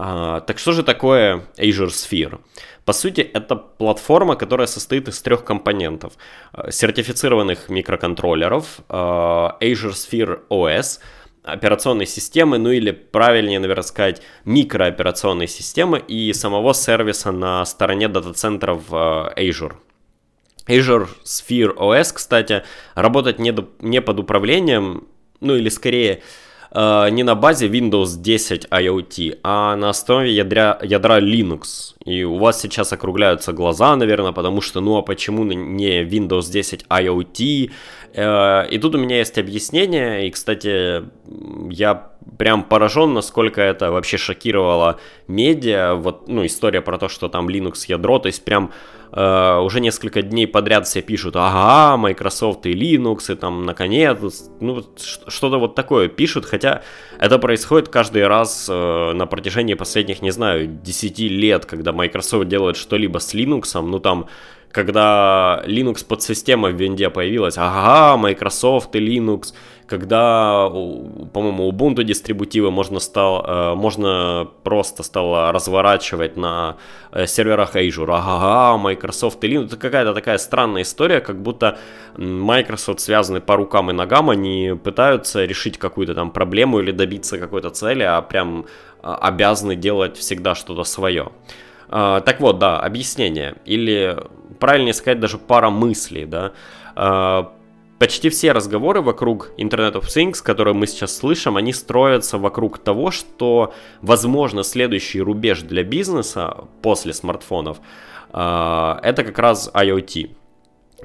А, 0.01 0.41
так 0.43 0.59
что 0.59 0.73
же 0.73 0.85
такое 0.85 1.43
Azure 1.57 1.89
Sphere? 1.89 2.39
По 2.85 2.93
сути, 2.93 3.21
это 3.21 3.57
платформа, 3.57 4.37
которая 4.37 4.69
состоит 4.69 5.09
из 5.09 5.21
трех 5.21 5.45
компонентов. 5.45 6.13
Э, 6.53 6.71
сертифицированных 6.71 7.69
микроконтроллеров, 7.69 8.79
э, 8.89 8.93
Azure 8.93 9.95
Sphere 9.95 10.41
OS, 10.51 11.01
операционной 11.43 12.07
системы, 12.07 12.59
ну 12.59 12.71
или 12.71 12.93
правильнее, 12.93 13.59
наверное, 13.59 13.83
сказать, 13.83 14.23
микрооперационной 14.45 15.49
системы 15.49 15.99
и 15.99 16.33
самого 16.33 16.75
сервиса 16.75 17.33
на 17.33 17.65
стороне 17.65 18.07
дата-центров 18.07 18.93
Azure. 18.93 19.73
Azure 20.69 21.09
Sphere 21.25 21.75
OS, 21.75 22.13
кстати, 22.15 22.63
работает 22.95 23.41
не, 23.41 23.51
до, 23.51 23.69
не 23.81 24.01
под 24.01 24.21
управлением, 24.21 25.09
ну 25.41 25.57
или 25.57 25.69
скорее 25.71 26.23
не 26.75 27.23
на 27.23 27.35
базе 27.35 27.69
Windows 27.69 28.17
10 28.21 28.67
IoT, 28.67 29.39
а 29.43 29.77
на 29.77 29.91
основе 29.91 30.33
ядра, 30.33 30.79
ядра 30.83 31.21
Linux. 31.21 31.95
И 32.05 32.25
у 32.25 32.39
вас 32.39 32.61
сейчас 32.61 32.93
округляются 32.93 33.53
глаза, 33.53 33.97
наверное, 33.97 34.33
потому 34.33 34.61
что, 34.61 34.81
ну 34.81 34.97
а 34.97 35.03
почему 35.03 35.45
не 35.45 36.03
Windows 36.05 36.51
10 36.51 36.85
IoT? 36.89 37.71
Э, 38.15 38.69
и 38.71 38.79
тут 38.79 38.95
у 38.95 38.99
меня 38.99 39.19
есть 39.19 39.39
объяснение, 39.39 40.27
и, 40.27 40.31
кстати, 40.31 41.03
я 41.71 42.11
прям 42.37 42.63
поражен, 42.63 43.15
насколько 43.15 43.61
это 43.61 43.91
вообще 43.91 44.17
шокировало 44.17 44.99
медиа. 45.27 45.95
Вот, 45.95 46.29
ну, 46.29 46.45
история 46.45 46.81
про 46.81 46.99
то, 46.99 47.09
что 47.09 47.29
там 47.29 47.49
Linux 47.49 47.85
ядро, 47.89 48.19
то 48.19 48.27
есть 48.27 48.45
прям 48.45 48.73
э, 49.13 49.59
уже 49.59 49.81
несколько 49.81 50.23
дней 50.23 50.47
подряд 50.47 50.87
все 50.87 51.03
пишут, 51.03 51.37
ага, 51.37 51.97
Microsoft 51.97 52.67
и 52.67 52.73
Linux, 52.73 53.33
и 53.33 53.37
там, 53.37 53.65
наконец, 53.65 54.19
ну, 54.61 54.85
что-то 54.97 55.59
вот 55.59 55.75
такое 55.75 56.09
пишут, 56.09 56.45
хотя 56.45 56.83
это 57.19 57.39
происходит 57.39 57.89
каждый 57.89 58.27
раз 58.27 58.69
э, 58.71 59.13
на 59.15 59.27
протяжении 59.27 59.75
последних, 59.75 60.23
не 60.23 60.31
знаю, 60.31 60.67
10 60.67 61.19
лет, 61.19 61.67
когда 61.67 61.93
Microsoft 61.93 62.49
делает 62.49 62.77
что-либо 62.77 63.19
с 63.19 63.35
Linux, 63.35 63.81
ну, 63.81 63.99
там, 63.99 64.27
когда 64.71 65.63
Linux 65.67 66.05
подсистема 66.07 66.69
в 66.69 66.75
винде 66.75 67.11
появилась, 67.11 67.57
ага, 67.57 68.17
Microsoft 68.17 68.95
и 68.95 68.99
Linux, 69.01 69.55
когда, 69.89 70.69
по-моему, 70.69 71.69
Ubuntu 71.69 72.05
дистрибутивы 72.05 72.71
можно, 72.71 73.01
стал, 73.01 73.45
э, 73.45 73.75
можно 73.75 74.49
просто 74.63 75.03
стало 75.03 75.51
разворачивать 75.51 76.37
на 76.37 76.77
э, 77.11 77.27
серверах 77.27 77.75
Azure, 77.75 78.13
ага, 78.13 78.77
Microsoft 78.79 79.43
и 79.45 79.49
Linux, 79.49 79.67
это 79.67 79.77
какая-то 79.77 80.15
такая 80.15 80.39
странная 80.39 80.83
история, 80.83 81.21
как 81.21 81.43
будто 81.43 81.79
Microsoft 82.17 83.01
связаны 83.01 83.41
по 83.41 83.57
рукам 83.57 83.91
и 83.91 83.95
ногам, 83.95 84.31
они 84.31 84.75
пытаются 84.85 85.45
решить 85.45 85.79
какую-то 85.79 86.15
там 86.15 86.31
проблему 86.31 86.81
или 86.81 86.93
добиться 86.93 87.39
какой-то 87.39 87.71
цели, 87.71 88.03
а 88.03 88.21
прям 88.21 88.67
а, 89.03 89.17
обязаны 89.17 89.75
делать 89.75 90.17
всегда 90.17 90.55
что-то 90.55 90.85
свое. 90.85 91.31
А, 91.89 92.21
так 92.21 92.41
вот, 92.41 92.59
да, 92.59 92.79
объяснение. 92.81 93.55
Или, 93.65 94.17
правильнее 94.59 94.93
сказать, 94.93 95.21
даже 95.21 95.39
пара 95.39 95.71
мыслей, 95.71 96.27
да. 96.27 96.53
Почти 97.99 98.29
все 98.29 98.53
разговоры 98.53 99.03
вокруг 99.03 99.51
Internet 99.59 99.95
of 99.95 100.05
Things, 100.05 100.41
которые 100.41 100.73
мы 100.73 100.87
сейчас 100.87 101.17
слышим, 101.17 101.57
они 101.57 101.73
строятся 101.73 102.39
вокруг 102.39 102.79
того, 102.79 103.11
что, 103.11 103.75
возможно, 104.03 104.63
следующий 104.63 105.21
рубеж 105.21 105.63
для 105.63 105.83
бизнеса 105.83 106.69
после 106.81 107.13
смартфонов 107.13 107.79
а, 108.31 109.01
это 109.03 109.25
как 109.25 109.39
раз 109.41 109.69
IoT. 109.75 110.31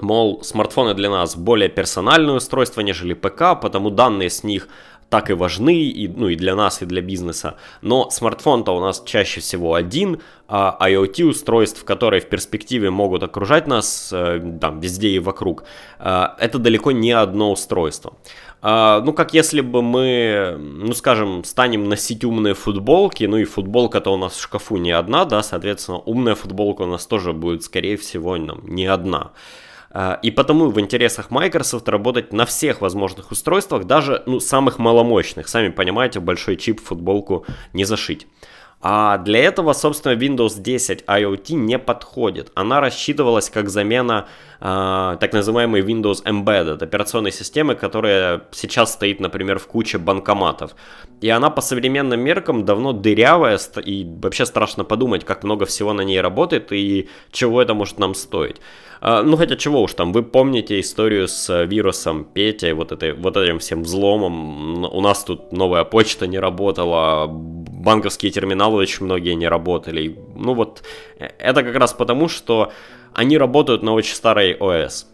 Мол, 0.02 0.44
смартфоны 0.44 0.94
для 0.94 1.10
нас 1.10 1.36
более 1.36 1.70
персональное 1.70 2.36
устройство, 2.36 2.82
нежели 2.82 3.14
ПК, 3.14 3.60
потому 3.60 3.90
данные 3.90 4.30
с 4.30 4.44
них 4.44 4.68
так 5.10 5.30
и 5.30 5.34
важны, 5.34 5.76
и, 5.76 6.08
ну, 6.08 6.30
и 6.30 6.36
для 6.36 6.56
нас, 6.56 6.82
и 6.82 6.86
для 6.86 7.02
бизнеса. 7.02 7.56
Но 7.82 8.10
смартфон-то 8.10 8.76
у 8.76 8.80
нас 8.80 9.04
чаще 9.06 9.42
всего 9.42 9.74
один, 9.74 10.22
а 10.48 10.78
IoT 10.82 11.24
устройств, 11.24 11.84
которые 11.84 12.22
в 12.22 12.30
перспективе 12.30 12.90
могут 12.90 13.24
окружать 13.24 13.68
нас 13.68 14.12
э, 14.14 14.42
там 14.60 14.80
везде 14.80 15.10
и 15.10 15.20
вокруг, 15.20 15.64
э, 16.00 16.28
это 16.40 16.60
далеко 16.60 16.92
не 16.92 17.12
одно 17.12 17.52
устройство. 17.52 18.14
А, 18.66 19.02
ну, 19.02 19.12
как 19.12 19.34
если 19.34 19.60
бы 19.60 19.82
мы, 19.82 20.56
ну, 20.58 20.94
скажем, 20.94 21.44
станем 21.44 21.90
носить 21.90 22.24
умные 22.24 22.54
футболки, 22.54 23.26
ну 23.26 23.36
и 23.38 23.44
футболка-то 23.44 24.14
у 24.14 24.18
нас 24.18 24.34
в 24.34 24.42
шкафу 24.42 24.78
не 24.78 24.92
одна, 24.92 25.26
да, 25.26 25.44
соответственно, 25.44 25.98
умная 25.98 26.36
футболка 26.36 26.84
у 26.84 26.88
нас 26.88 27.06
тоже 27.06 27.34
будет, 27.34 27.64
скорее 27.64 27.98
всего, 27.98 28.38
не 28.38 28.86
одна. 28.86 29.32
А, 29.94 30.20
и 30.24 30.32
потому 30.32 30.72
в 30.72 30.80
интересах 30.80 31.30
Microsoft 31.30 31.88
работать 31.88 32.34
на 32.34 32.46
всех 32.46 32.82
возможных 32.82 33.32
устройствах, 33.32 33.86
даже 33.86 34.24
ну, 34.26 34.40
самых 34.40 34.80
маломощных. 34.80 35.48
Сами 35.48 35.70
понимаете, 35.70 36.20
большой 36.20 36.58
чип 36.58 36.82
в 36.82 36.86
футболку 36.86 37.46
не 37.74 37.86
зашить. 37.86 38.28
А 38.86 39.18
для 39.18 39.40
этого, 39.40 39.72
собственно, 39.72 40.14
Windows 40.14 40.62
10 40.62 41.06
IoT 41.06 41.54
не 41.54 41.80
подходит. 41.80 42.52
Она 42.54 42.82
рассчитывалась 42.82 43.50
как 43.50 43.70
замена 43.70 44.28
э, 44.60 45.18
так 45.22 45.32
называемой 45.32 45.82
Windows 45.82 46.22
Embedded, 46.26 46.84
операционной 46.84 47.32
системы, 47.32 47.76
которая 47.76 48.42
сейчас 48.52 48.92
стоит, 48.92 49.22
например, 49.22 49.58
в 49.60 49.68
куче 49.68 50.00
банкоматов. 50.00 50.76
И 51.22 51.30
она 51.30 51.50
по 51.50 51.62
современным 51.62 52.20
меркам 52.20 52.66
давно 52.66 52.92
дырявая, 52.92 53.58
и 53.86 54.06
вообще 54.22 54.46
страшно 54.46 54.84
подумать, 54.84 55.24
как 55.24 55.46
много 55.46 55.66
всего 55.66 55.94
на 55.94 56.02
ней 56.02 56.20
работает 56.20 56.74
и 56.74 57.08
чего 57.32 57.62
это 57.62 57.74
может 57.74 58.00
нам 58.00 58.14
стоить. 58.14 58.58
А, 59.06 59.22
ну, 59.22 59.36
хотя 59.36 59.58
чего 59.58 59.82
уж 59.82 59.94
там, 59.94 60.14
вы 60.14 60.24
помните 60.24 60.80
историю 60.80 61.28
с 61.28 61.66
вирусом 61.66 62.24
Петя, 62.24 62.74
вот, 62.74 62.94
этой, 62.94 63.12
вот 63.12 63.36
этим 63.36 63.60
всем 63.60 63.84
взломом. 63.84 64.86
У 64.86 65.02
нас 65.02 65.26
тут 65.26 65.52
новая 65.52 65.84
почта 65.84 66.26
не 66.26 66.40
работала, 66.40 67.28
банковские 67.84 68.32
терминалы 68.32 68.78
очень 68.78 69.06
многие 69.06 69.36
не 69.36 69.48
работали. 69.48 70.18
Ну 70.36 70.54
вот, 70.54 70.84
э, 71.20 71.28
это 71.38 71.64
как 71.64 71.76
раз 71.76 71.94
потому, 71.94 72.30
что 72.30 72.72
они 73.14 73.38
работают 73.38 73.84
на 73.84 73.94
очень 73.94 74.16
старой 74.16 74.56
ОС. 74.56 75.08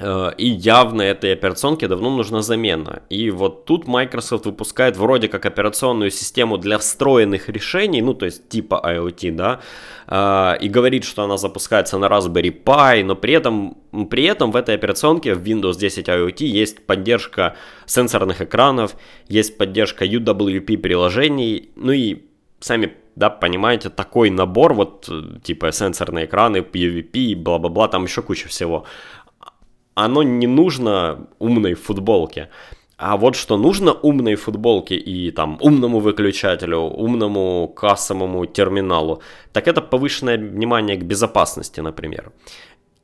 Э, 0.00 0.30
и 0.38 0.46
явно 0.46 1.02
этой 1.02 1.32
операционке 1.32 1.88
давно 1.88 2.10
нужна 2.10 2.42
замена. 2.42 3.02
И 3.10 3.30
вот 3.30 3.64
тут 3.64 3.88
Microsoft 3.88 4.46
выпускает 4.46 4.96
вроде 4.96 5.28
как 5.28 5.46
операционную 5.46 6.10
систему 6.10 6.56
для 6.56 6.78
встроенных 6.78 7.48
решений, 7.48 8.02
ну 8.02 8.14
то 8.14 8.26
есть 8.26 8.48
типа 8.48 8.80
IoT, 8.84 9.32
да, 9.32 9.60
э, 10.06 10.64
и 10.64 10.68
говорит, 10.68 11.04
что 11.04 11.22
она 11.22 11.36
запускается 11.36 11.98
на 11.98 12.06
Raspberry 12.06 12.62
Pi, 12.64 13.04
но 13.04 13.16
при 13.16 13.34
этом, 13.34 13.76
при 14.10 14.24
этом 14.24 14.52
в 14.52 14.56
этой 14.56 14.74
операционке 14.74 15.34
в 15.34 15.42
Windows 15.42 15.78
10 15.78 16.08
IoT 16.08 16.44
есть 16.44 16.86
поддержка 16.86 17.56
сенсорных 17.86 18.40
экранов, 18.40 18.94
есть 19.28 19.58
поддержка 19.58 20.04
UWP 20.04 20.78
приложений, 20.78 21.70
ну 21.76 21.92
и 21.92 22.22
сами 22.60 22.92
да, 23.18 23.30
понимаете, 23.30 23.90
такой 23.90 24.30
набор, 24.30 24.74
вот, 24.74 25.08
э, 25.10 25.40
типа, 25.42 25.72
сенсорные 25.72 26.26
экраны, 26.26 26.58
UVP, 26.58 27.34
бла-бла-бла, 27.34 27.88
там 27.88 28.04
еще 28.04 28.22
куча 28.22 28.46
всего 28.46 28.84
оно 30.04 30.22
не 30.22 30.46
нужно 30.46 31.26
умной 31.38 31.74
футболке. 31.74 32.48
А 32.96 33.16
вот 33.16 33.36
что 33.36 33.56
нужно 33.56 33.92
умной 33.92 34.34
футболке 34.36 34.96
и 34.96 35.30
там 35.30 35.58
умному 35.60 36.00
выключателю, 36.00 36.78
умному 36.78 37.68
кассовому 37.68 38.46
терминалу, 38.46 39.22
так 39.52 39.68
это 39.68 39.80
повышенное 39.80 40.38
внимание 40.38 40.96
к 40.96 41.04
безопасности, 41.04 41.80
например. 41.80 42.32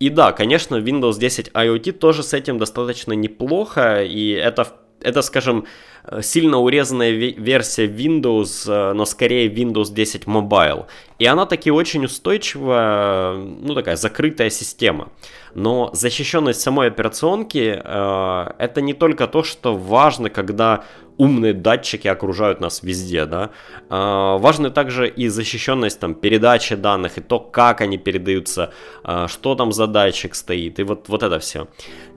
И 0.01 0.09
да, 0.09 0.33
конечно, 0.33 0.77
Windows 0.77 1.19
10 1.19 1.49
IoT 1.49 1.93
тоже 1.93 2.23
с 2.23 2.33
этим 2.33 2.59
достаточно 2.59 3.13
неплохо, 3.13 4.03
и 4.03 4.31
это, 4.31 4.67
это 5.01 5.23
скажем, 5.23 5.65
Э, 6.07 6.23
сильно 6.23 6.59
урезанная 6.59 7.11
версия 7.11 7.87
Windows, 7.87 8.71
э, 8.71 8.93
но 8.93 9.07
скорее 9.07 9.49
Windows 9.49 9.93
10 9.93 10.25
Mobile. 10.25 10.87
И 11.19 11.25
она 11.25 11.47
таки 11.47 11.71
очень 11.71 12.05
устойчивая, 12.05 13.35
ну 13.35 13.75
такая 13.75 13.97
закрытая 13.97 14.51
система. 14.51 15.09
Но 15.55 15.91
защищенность 15.93 16.61
самой 16.61 16.89
операционки 16.89 17.81
э, 17.83 18.55
это 18.59 18.81
не 18.81 18.93
только 18.93 19.27
то, 19.27 19.43
что 19.43 19.77
важно, 19.77 20.29
когда 20.29 20.85
умные 21.17 21.53
датчики 21.53 22.09
окружают 22.09 22.61
нас 22.61 22.83
везде, 22.83 23.25
да. 23.25 23.51
Э, 23.89 24.37
важно 24.39 24.71
также 24.71 25.09
и 25.09 25.29
защищенность 25.29 26.01
там 26.01 26.15
передачи 26.15 26.75
данных, 26.75 27.19
и 27.19 27.21
то, 27.21 27.39
как 27.39 27.81
они 27.81 27.99
передаются, 27.99 28.73
э, 29.05 29.27
что 29.29 29.55
там 29.55 29.73
за 29.73 29.87
датчик 29.87 30.35
стоит, 30.35 30.81
и 30.81 30.83
вот, 30.83 31.09
вот 31.09 31.23
это 31.23 31.39
все. 31.39 31.69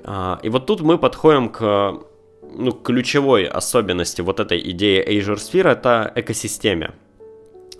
Э, 0.03 0.37
и 0.41 0.49
вот 0.49 0.65
тут 0.65 0.81
мы 0.81 0.97
подходим 0.97 1.49
к 1.49 1.99
ну, 2.55 2.71
ключевой 2.71 3.45
особенности 3.45 4.21
вот 4.21 4.39
этой 4.39 4.59
идеи 4.71 5.05
Azure 5.07 5.35
Sphere 5.35 5.71
это 5.71 6.11
экосистеме. 6.15 6.91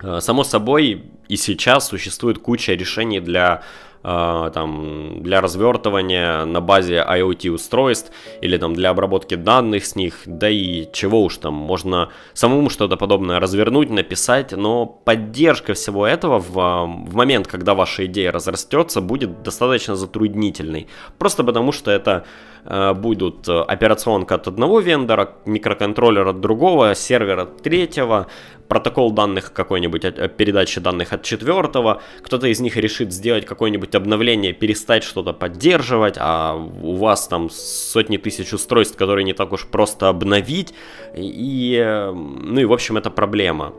Э, 0.02 0.20
само 0.22 0.44
собой, 0.44 1.04
и 1.28 1.36
сейчас 1.36 1.88
существует 1.88 2.38
куча 2.38 2.74
решений 2.74 3.20
для 3.20 3.64
там, 4.04 5.24
для 5.24 5.42
развертывания 5.42 6.46
на 6.46 6.62
базе 6.62 7.06
IoT 7.08 7.50
устройств 7.50 8.12
или 8.42 8.58
там 8.58 8.74
для 8.74 8.89
обработки 8.89 9.36
данных 9.36 9.86
с 9.86 9.96
них, 9.96 10.22
да 10.25 10.50
и 10.50 10.88
чего 10.94 11.24
уж 11.24 11.38
там, 11.38 11.54
можно 11.54 12.10
самому 12.34 12.70
что-то 12.70 12.98
подобное 12.98 13.39
развернуть, 13.39 13.89
написать, 13.89 14.51
но 14.51 14.86
поддержка 14.86 15.74
всего 15.74 16.06
этого 16.08 16.39
в, 16.39 16.54
в 16.54 17.16
момент, 17.16 17.48
когда 17.48 17.74
ваша 17.74 18.06
идея 18.06 18.32
разрастется, 18.32 19.01
будет 19.01 19.44
достаточно 19.44 19.96
затруднительной. 19.96 20.88
Просто 21.18 21.44
потому, 21.44 21.72
что 21.72 21.92
это 21.92 22.12
э, 22.12 22.57
будут 22.70 23.48
операционка 23.48 24.36
от 24.36 24.48
одного 24.48 24.82
вендора, 24.82 25.36
микроконтроллер 25.46 26.28
от 26.28 26.42
другого, 26.42 26.96
сервер 26.96 27.40
от 27.40 27.62
третьего, 27.62 28.28
протокол 28.68 29.12
данных 29.12 29.54
какой-нибудь, 29.54 30.02
передачи 30.36 30.82
данных 30.82 31.14
от 31.14 31.24
четвертого, 31.24 32.02
кто-то 32.22 32.48
из 32.48 32.60
них 32.60 32.76
решит 32.76 33.14
сделать 33.14 33.46
какое-нибудь 33.46 33.96
обновление, 33.96 34.52
перестать 34.52 35.04
что-то 35.04 35.32
поддерживать, 35.32 36.16
а 36.18 36.56
у 36.56 36.96
вас 36.96 37.30
там 37.30 37.50
сотни 37.50 38.18
тысяч 38.18 38.52
устройств, 38.54 38.98
которые 38.98 39.24
не 39.24 39.34
так 39.34 39.54
уж 39.54 39.66
просто 39.66 40.10
обновить, 40.10 40.74
и, 41.16 42.12
ну 42.12 42.60
и 42.60 42.66
в 42.66 42.74
общем 42.74 42.98
это 42.98 43.10
проблема. 43.10 43.74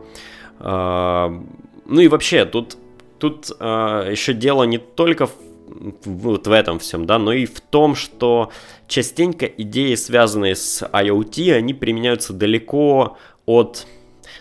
Ну 0.59 1.99
и 2.01 2.07
вообще 2.07 2.45
тут, 2.45 2.75
тут 3.19 3.49
еще 3.49 4.33
дело 4.33 4.63
не 4.63 4.79
только 4.79 5.27
в 5.27 5.33
вот 5.79 6.47
в 6.47 6.51
этом 6.51 6.79
всем, 6.79 7.05
да, 7.05 7.17
но 7.17 7.33
и 7.33 7.45
в 7.45 7.61
том, 7.61 7.95
что 7.95 8.51
частенько 8.87 9.45
идеи, 9.45 9.95
связанные 9.95 10.55
с 10.55 10.81
IoT, 10.83 11.53
они 11.53 11.73
применяются 11.73 12.33
далеко 12.33 13.17
от 13.45 13.87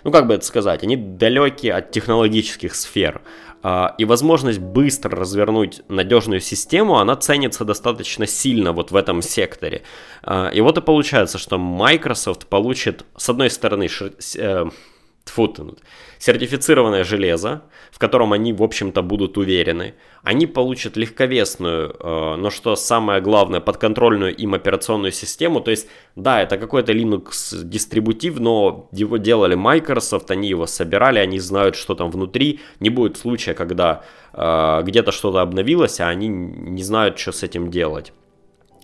ну 0.05 0.13
как 0.13 0.27
бы 0.27 0.35
это 0.35 0.45
сказать, 0.45 0.83
они 0.83 0.97
далеки 0.97 1.69
от 1.69 1.91
технологических 1.91 2.75
сфер. 2.75 3.23
А, 3.61 3.95
и 3.99 4.05
возможность 4.05 4.61
быстро 4.61 5.17
развернуть 5.17 5.83
надежную 5.89 6.41
систему, 6.41 6.99
она 6.99 7.17
ценится 7.17 7.65
достаточно 7.65 8.27
сильно 8.27 8.73
вот 8.73 8.93
в 8.93 8.97
этом 8.97 9.21
секторе. 9.21 9.83
А, 10.23 10.49
и 10.49 10.61
вот 10.61 10.79
и 10.79 10.81
получается, 10.81 11.39
что 11.39 11.59
Microsoft 11.59 12.47
получит, 12.47 13.05
с 13.17 13.29
одной 13.29 13.51
стороны, 13.51 13.89
тьфу, 15.29 15.77
сертифицированное 16.19 17.05
железо, 17.05 17.63
в 17.91 17.99
котором 17.99 18.33
они, 18.33 18.53
в 18.53 18.63
общем-то, 18.63 19.03
будут 19.03 19.39
уверены. 19.39 19.95
Они 20.23 20.47
получат 20.47 20.97
легковесную, 20.97 21.91
э, 21.91 22.37
но 22.37 22.51
что 22.51 22.77
самое 22.77 23.21
главное, 23.21 23.61
подконтрольную 23.61 24.35
им 24.35 24.55
операционную 24.55 25.13
систему. 25.13 25.61
То 25.61 25.71
есть, 25.71 25.89
да, 26.17 26.43
это 26.43 26.59
какой-то 26.59 26.93
Linux 26.93 27.63
дистрибутив, 27.63 28.41
но 28.41 28.89
его 28.93 29.17
делали 29.17 29.55
Microsoft, 29.55 30.31
они 30.31 30.49
его 30.49 30.67
собирали, 30.67 31.19
они 31.19 31.39
знают, 31.39 31.77
что 31.77 31.95
там 31.95 32.11
внутри. 32.11 32.61
Не 32.81 32.91
будет 32.91 33.17
случая, 33.17 33.55
когда 33.55 34.03
э, 34.33 34.83
где-то 34.85 35.13
что-то 35.13 35.41
обновилось, 35.41 36.01
а 36.01 36.09
они 36.09 36.29
не 36.29 36.83
знают, 36.83 37.19
что 37.19 37.33
с 37.33 37.43
этим 37.43 37.71
делать. 37.71 38.13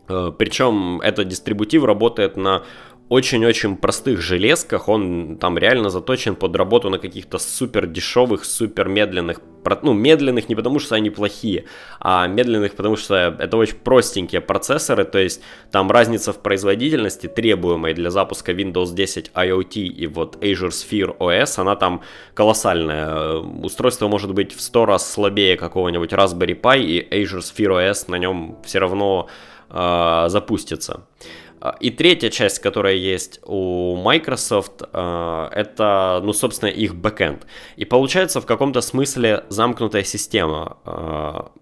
Э, 0.09 0.33
Причем 0.37 1.01
этот 1.01 1.29
дистрибутив 1.29 1.85
работает 1.85 2.37
на 2.37 2.63
очень-очень 3.09 3.77
простых 3.77 4.23
железках, 4.23 4.89
он 4.89 5.37
там 5.37 5.59
реально 5.59 5.91
заточен 5.91 6.37
под 6.37 6.57
работу 6.57 6.89
на 6.89 6.99
каких-то 6.99 7.39
супер 7.39 7.87
дешевых, 7.87 8.45
супер 8.47 8.89
медленных, 8.89 9.41
ну, 9.83 9.93
медленных 9.93 10.49
не 10.49 10.55
потому, 10.55 10.79
что 10.79 10.95
они 10.95 11.11
плохие, 11.11 11.65
а 12.01 12.27
медленных, 12.27 12.75
потому 12.75 12.97
что 12.97 13.37
это 13.39 13.57
очень 13.59 13.77
простенькие 13.77 14.41
процессоры, 14.41 15.05
то 15.05 15.19
есть 15.19 15.43
там 15.71 15.91
разница 15.91 16.33
в 16.33 16.41
производительности, 16.41 17.27
требуемой 17.27 17.93
для 17.93 18.11
запуска 18.11 18.53
Windows 18.53 18.95
10 18.95 19.33
IoT 19.35 19.81
и 19.81 20.07
вот 20.07 20.37
Azure 20.37 20.71
Sphere 20.71 21.17
OS, 21.19 21.61
она 21.61 21.77
там 21.77 22.01
колоссальная. 22.33 23.37
Устройство 23.37 24.09
может 24.09 24.33
быть 24.33 24.55
в 24.55 24.63
100 24.63 24.87
раз 24.87 25.13
слабее 25.13 25.57
какого-нибудь 25.57 26.13
Raspberry 26.13 26.59
Pi, 26.59 26.83
и 26.83 27.23
Azure 27.23 27.41
Sphere 27.41 27.91
OS 27.91 28.05
на 28.09 28.17
нем 28.17 28.57
все 28.65 28.79
равно 28.79 29.29
э, 29.69 30.25
запустится. 30.29 31.07
А, 31.65 31.77
и 31.81 31.91
третья 31.91 32.29
часть, 32.29 32.59
которая 32.59 32.95
есть 32.95 33.41
у 33.43 33.97
Microsoft, 33.97 34.83
а, 34.93 35.49
это, 35.51 36.21
ну, 36.23 36.35
собственно, 36.35 36.69
их 36.69 36.95
бэкэнд. 36.95 37.47
И 37.77 37.87
получается 37.87 38.43
в 38.43 38.47
каком-то 38.47 38.83
смысле 38.83 39.45
замкнутая 39.49 40.05
система. 40.05 40.77
А, 40.85 41.53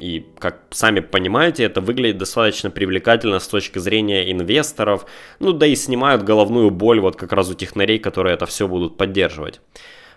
и, 0.00 0.26
как 0.40 0.62
сами 0.70 0.98
понимаете, 0.98 1.62
это 1.62 1.80
выглядит 1.80 2.18
достаточно 2.18 2.72
привлекательно 2.72 3.38
с 3.38 3.46
точки 3.46 3.78
зрения 3.78 4.32
инвесторов. 4.32 5.06
Ну, 5.38 5.52
да 5.52 5.66
и 5.66 5.76
снимают 5.76 6.24
головную 6.24 6.70
боль 6.70 6.98
вот 6.98 7.14
как 7.14 7.32
раз 7.32 7.48
у 7.48 7.54
технарей, 7.54 8.00
которые 8.00 8.34
это 8.34 8.46
все 8.46 8.66
будут 8.66 8.96
поддерживать. 8.96 9.60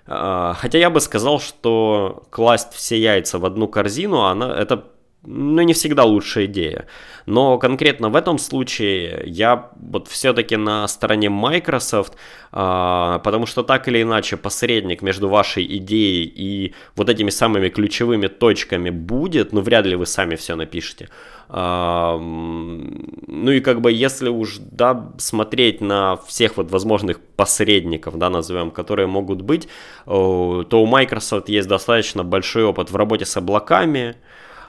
Хотя 0.08 0.78
я 0.78 0.90
бы 0.92 1.00
сказал, 1.00 1.40
что 1.40 2.24
класть 2.30 2.74
все 2.74 3.00
яйца 3.00 3.40
в 3.40 3.46
одну 3.46 3.68
корзину, 3.68 4.22
она, 4.22 4.56
это 4.56 4.86
ну, 5.26 5.62
не 5.62 5.74
всегда 5.74 6.04
лучшая 6.04 6.46
идея. 6.46 6.86
Но 7.26 7.58
конкретно 7.58 8.10
в 8.10 8.16
этом 8.16 8.38
случае 8.38 9.24
я 9.26 9.72
вот 9.76 10.08
все-таки 10.08 10.56
на 10.56 10.88
стороне 10.88 11.30
Microsoft, 11.30 12.14
а, 12.52 13.20
потому 13.20 13.46
что 13.46 13.64
так 13.64 13.88
или 13.88 14.02
иначе 14.02 14.38
посредник 14.38 15.02
между 15.02 15.28
вашей 15.28 15.66
идеей 15.78 16.26
и 16.26 16.74
вот 16.96 17.10
этими 17.10 17.30
самыми 17.30 17.70
ключевыми 17.70 18.28
точками 18.28 18.92
будет, 18.92 19.54
ну, 19.54 19.62
вряд 19.62 19.86
ли 19.86 19.96
вы 19.96 20.06
сами 20.06 20.36
все 20.36 20.56
напишете. 20.56 21.10
А, 21.50 22.18
ну 22.18 23.52
и 23.52 23.60
как 23.60 23.82
бы 23.82 23.92
если 23.92 24.30
уж, 24.30 24.58
да, 24.60 25.12
смотреть 25.18 25.82
на 25.82 26.18
всех 26.28 26.58
вот 26.58 26.72
возможных 26.72 27.20
посредников, 27.20 28.18
да, 28.18 28.30
назовем, 28.30 28.72
которые 28.72 29.08
могут 29.08 29.42
быть, 29.42 29.68
то 30.06 30.66
у 30.72 30.86
Microsoft 30.86 31.50
есть 31.50 31.68
достаточно 31.68 32.24
большой 32.24 32.64
опыт 32.64 32.92
в 32.92 32.96
работе 32.96 33.26
с 33.26 33.36
облаками, 33.38 34.16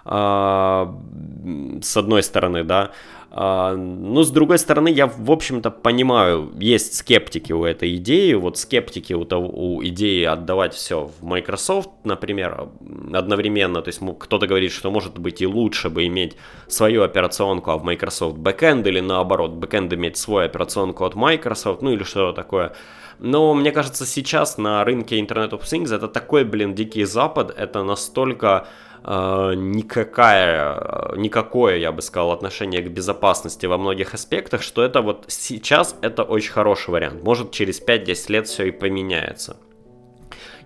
с 0.07 1.97
одной 1.97 2.23
стороны, 2.23 2.65
да. 2.65 2.93
А, 3.39 3.77
но 3.77 4.23
с 4.23 4.31
другой 4.31 4.59
стороны, 4.59 4.89
я, 4.89 5.07
в 5.07 5.31
общем-то, 5.31 5.71
понимаю, 5.71 6.53
есть 6.59 6.95
скептики 6.95 7.53
у 7.53 7.65
этой 7.65 7.97
идеи, 7.97 8.33
вот 8.33 8.57
скептики 8.57 9.13
у, 9.13 9.27
того, 9.27 9.49
у 9.49 9.85
идеи 9.85 10.25
отдавать 10.25 10.73
все 10.73 11.11
в 11.21 11.23
Microsoft, 11.23 11.91
например, 12.05 12.69
одновременно, 13.13 13.83
то 13.83 13.89
есть 13.89 14.01
кто-то 14.21 14.47
говорит, 14.47 14.73
что 14.73 14.91
может 14.91 15.19
быть 15.19 15.43
и 15.43 15.47
лучше 15.47 15.91
бы 15.91 16.07
иметь 16.07 16.37
свою 16.67 17.03
операционку, 17.03 17.73
а 17.73 17.77
в 17.77 17.85
Microsoft 17.85 18.39
backend, 18.39 18.89
или 18.89 19.01
наоборот, 19.01 19.51
backend 19.53 19.95
иметь 19.95 20.17
свою 20.17 20.47
операционку 20.47 21.05
от 21.05 21.15
Microsoft, 21.15 21.83
ну 21.83 21.93
или 21.93 22.05
что 22.05 22.33
такое. 22.33 22.73
Но 23.19 23.53
мне 23.53 23.71
кажется, 23.71 24.07
сейчас 24.07 24.57
на 24.57 24.83
рынке 24.85 25.21
Internet 25.21 25.51
of 25.51 25.63
Things 25.63 25.95
это 25.95 26.09
такой, 26.09 26.45
блин, 26.45 26.75
дикий 26.75 27.05
запад, 27.05 27.53
это 27.55 27.83
настолько 27.83 28.67
никакая, 29.07 31.15
никакое, 31.17 31.77
я 31.77 31.93
бы 31.93 32.03
сказал, 32.03 32.33
отношение 32.33 32.83
к 32.83 32.91
безопасности 32.91 33.67
во 33.67 33.79
многих 33.79 34.15
аспектах, 34.15 34.63
что 34.63 34.83
это 34.83 35.01
вот 35.01 35.27
сейчас 35.29 35.95
это 36.03 36.25
очень 36.25 36.51
хороший 36.51 36.91
вариант. 36.91 37.23
Может 37.23 37.53
через 37.53 37.81
5-10 37.81 38.33
лет 38.33 38.49
все 38.49 38.65
и 38.65 38.73
поменяется. 38.73 39.57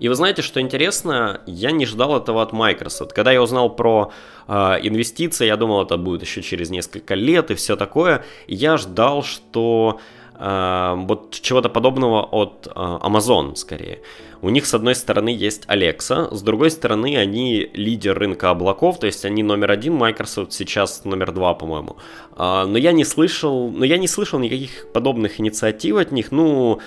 И 0.01 0.09
вы 0.09 0.15
знаете, 0.15 0.41
что 0.41 0.61
интересно, 0.61 1.43
я 1.47 1.71
не 1.71 1.85
ждал 1.85 2.17
этого 2.17 2.43
от 2.43 2.53
Microsoft. 2.53 3.13
Когда 3.13 3.33
я 3.33 3.43
узнал 3.43 3.69
про 3.69 4.13
э, 4.49 4.53
инвестиции, 4.83 5.47
я 5.47 5.57
думал, 5.57 5.83
это 5.83 5.99
будет 5.99 6.23
еще 6.23 6.41
через 6.41 6.71
несколько 6.71 7.15
лет 7.15 7.51
и 7.51 7.55
все 7.55 7.77
такое. 7.77 8.25
Я 8.49 8.79
ждал, 8.79 9.23
что 9.23 10.01
э, 10.39 10.95
вот 10.97 11.39
чего-то 11.43 11.69
подобного 11.69 12.23
от 12.23 12.67
э, 12.67 12.71
Amazon 12.75 13.55
скорее. 13.57 14.01
У 14.43 14.49
них 14.49 14.67
с 14.67 14.75
одной 14.75 14.95
стороны 14.95 15.29
есть 15.29 15.67
Alexa, 15.67 16.35
с 16.35 16.43
другой 16.43 16.71
стороны 16.71 17.17
они 17.17 17.71
лидер 17.75 18.19
рынка 18.19 18.51
облаков, 18.51 18.99
то 18.99 19.07
есть 19.07 19.25
они 19.25 19.43
номер 19.43 19.71
один, 19.71 19.95
Microsoft 19.95 20.53
сейчас 20.53 21.05
номер 21.05 21.33
два, 21.33 21.55
по-моему. 21.55 21.97
А, 22.37 22.65
но 22.67 22.79
я 22.79 22.93
не 22.93 23.05
слышал, 23.05 23.71
но 23.71 23.85
я 23.85 23.99
не 23.99 24.09
слышал 24.09 24.39
никаких 24.39 24.91
подобных 24.93 25.41
инициатив 25.41 25.97
от 25.97 26.13
них. 26.13 26.33
Ну, 26.33 26.81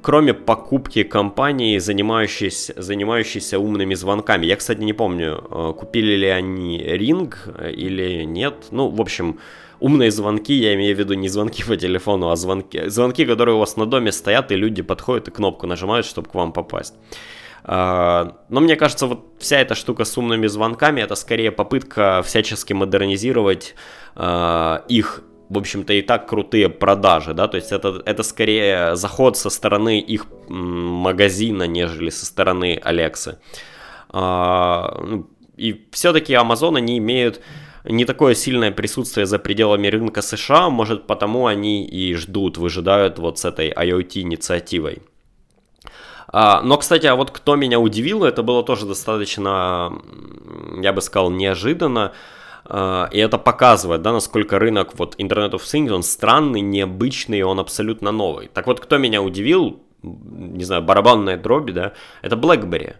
кроме 0.00 0.34
покупки 0.34 1.02
компании, 1.02 1.78
занимающейся, 1.78 2.74
занимающейся 2.76 3.58
умными 3.58 3.94
звонками. 3.94 4.46
Я, 4.46 4.56
кстати, 4.56 4.80
не 4.80 4.92
помню, 4.92 5.44
э, 5.50 5.74
купили 5.78 6.16
ли 6.16 6.28
они 6.28 6.78
Ring 6.78 7.34
или 7.70 8.24
нет. 8.24 8.54
Ну, 8.70 8.88
в 8.88 9.00
общем, 9.00 9.38
умные 9.80 10.10
звонки, 10.10 10.54
я 10.54 10.74
имею 10.74 10.94
в 10.96 10.98
виду 10.98 11.14
не 11.14 11.28
звонки 11.28 11.62
по 11.62 11.76
телефону, 11.76 12.30
а 12.30 12.36
звонки, 12.36 12.88
звонки, 12.88 13.24
которые 13.24 13.56
у 13.56 13.58
вас 13.58 13.76
на 13.76 13.86
доме 13.86 14.12
стоят, 14.12 14.52
и 14.52 14.56
люди 14.56 14.82
подходят 14.82 15.28
и 15.28 15.30
кнопку 15.30 15.66
нажимают, 15.66 16.06
чтобы 16.06 16.28
к 16.28 16.34
вам 16.34 16.52
попасть. 16.52 16.94
А, 17.64 18.36
но 18.48 18.60
мне 18.60 18.76
кажется, 18.76 19.06
вот 19.06 19.26
вся 19.38 19.58
эта 19.58 19.74
штука 19.74 20.04
с 20.04 20.16
умными 20.18 20.46
звонками, 20.46 21.00
это 21.00 21.14
скорее 21.14 21.52
попытка 21.52 22.22
всячески 22.24 22.72
модернизировать 22.72 23.74
э, 24.16 24.80
их 24.88 25.22
в 25.48 25.56
общем-то, 25.56 25.94
и 25.94 26.02
так 26.02 26.28
крутые 26.28 26.68
продажи, 26.68 27.32
да, 27.32 27.48
то 27.48 27.56
есть 27.56 27.72
это, 27.72 28.02
это 28.04 28.22
скорее 28.22 28.96
заход 28.96 29.36
со 29.36 29.48
стороны 29.48 29.98
их 29.98 30.26
магазина, 30.48 31.62
нежели 31.66 32.10
со 32.10 32.26
стороны 32.26 32.78
Алексы. 32.82 33.38
А, 34.10 35.00
ну, 35.02 35.30
и 35.56 35.88
все-таки 35.90 36.34
Amazon, 36.34 36.76
они 36.76 36.98
имеют 36.98 37.40
не 37.88 38.04
такое 38.04 38.34
сильное 38.34 38.70
присутствие 38.70 39.26
за 39.26 39.38
пределами 39.38 39.88
рынка 39.88 40.22
США, 40.22 40.70
может 40.70 41.06
потому 41.06 41.46
они 41.46 41.86
и 41.86 42.14
ждут, 42.14 42.58
выжидают 42.58 43.18
вот 43.18 43.38
с 43.38 43.44
этой 43.44 43.70
IoT-инициативой. 43.70 45.02
А, 46.30 46.60
но, 46.62 46.76
кстати, 46.76 47.06
а 47.06 47.16
вот 47.16 47.30
кто 47.30 47.56
меня 47.56 47.80
удивил, 47.80 48.24
это 48.24 48.42
было 48.42 48.62
тоже 48.62 48.86
достаточно, 48.86 49.92
я 50.80 50.92
бы 50.92 51.00
сказал, 51.00 51.30
неожиданно. 51.30 52.12
А, 52.66 53.08
и 53.10 53.18
это 53.18 53.38
показывает, 53.38 54.02
да, 54.02 54.12
насколько 54.12 54.58
рынок 54.58 54.98
вот 54.98 55.16
Internet 55.18 55.52
of 55.52 55.62
Things, 55.62 55.90
он 55.90 56.02
странный, 56.02 56.60
необычный, 56.60 57.42
он 57.42 57.58
абсолютно 57.58 58.12
новый. 58.12 58.48
Так 58.48 58.66
вот, 58.66 58.80
кто 58.80 58.98
меня 58.98 59.22
удивил, 59.22 59.80
не 60.02 60.64
знаю, 60.64 60.82
барабанная 60.82 61.38
дроби, 61.38 61.72
да, 61.72 61.92
это 62.20 62.36
BlackBerry. 62.36 62.96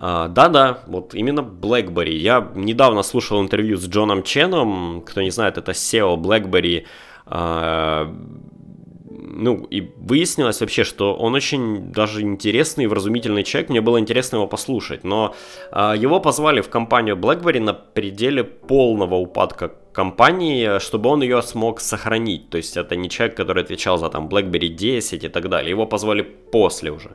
А, 0.00 0.28
да-да, 0.28 0.78
вот 0.86 1.14
именно 1.14 1.40
BlackBerry. 1.40 2.16
Я 2.16 2.50
недавно 2.54 3.02
слушал 3.02 3.40
интервью 3.42 3.76
с 3.76 3.88
Джоном 3.88 4.22
Ченом, 4.22 5.02
кто 5.02 5.22
не 5.22 5.30
знает, 5.30 5.58
это 5.58 5.72
SEO 5.72 6.16
BlackBerry, 6.16 6.84
а, 7.26 8.14
ну, 9.10 9.66
и 9.70 9.92
выяснилось 9.96 10.60
вообще, 10.60 10.84
что 10.84 11.14
он 11.14 11.34
очень 11.34 11.92
даже 11.92 12.22
интересный 12.22 12.84
и 12.84 12.86
вразумительный 12.86 13.44
человек, 13.44 13.70
мне 13.70 13.80
было 13.80 13.98
интересно 14.00 14.36
его 14.36 14.46
послушать, 14.46 15.04
но 15.04 15.34
э, 15.70 15.94
его 15.96 16.20
позвали 16.20 16.60
в 16.60 16.68
компанию 16.68 17.16
BlackBerry 17.16 17.60
на 17.60 17.74
пределе 17.74 18.42
полного 18.42 19.14
упадка 19.16 19.72
компании, 19.92 20.78
чтобы 20.78 21.10
он 21.10 21.22
ее 21.22 21.42
смог 21.42 21.80
сохранить, 21.80 22.50
то 22.50 22.56
есть 22.56 22.76
это 22.76 22.96
не 22.96 23.08
человек, 23.08 23.36
который 23.36 23.62
отвечал 23.62 23.98
за 23.98 24.08
там 24.08 24.28
BlackBerry 24.28 24.68
10 24.68 25.24
и 25.24 25.28
так 25.28 25.48
далее, 25.48 25.70
его 25.70 25.86
позвали 25.86 26.22
после 26.22 26.90
уже. 26.90 27.10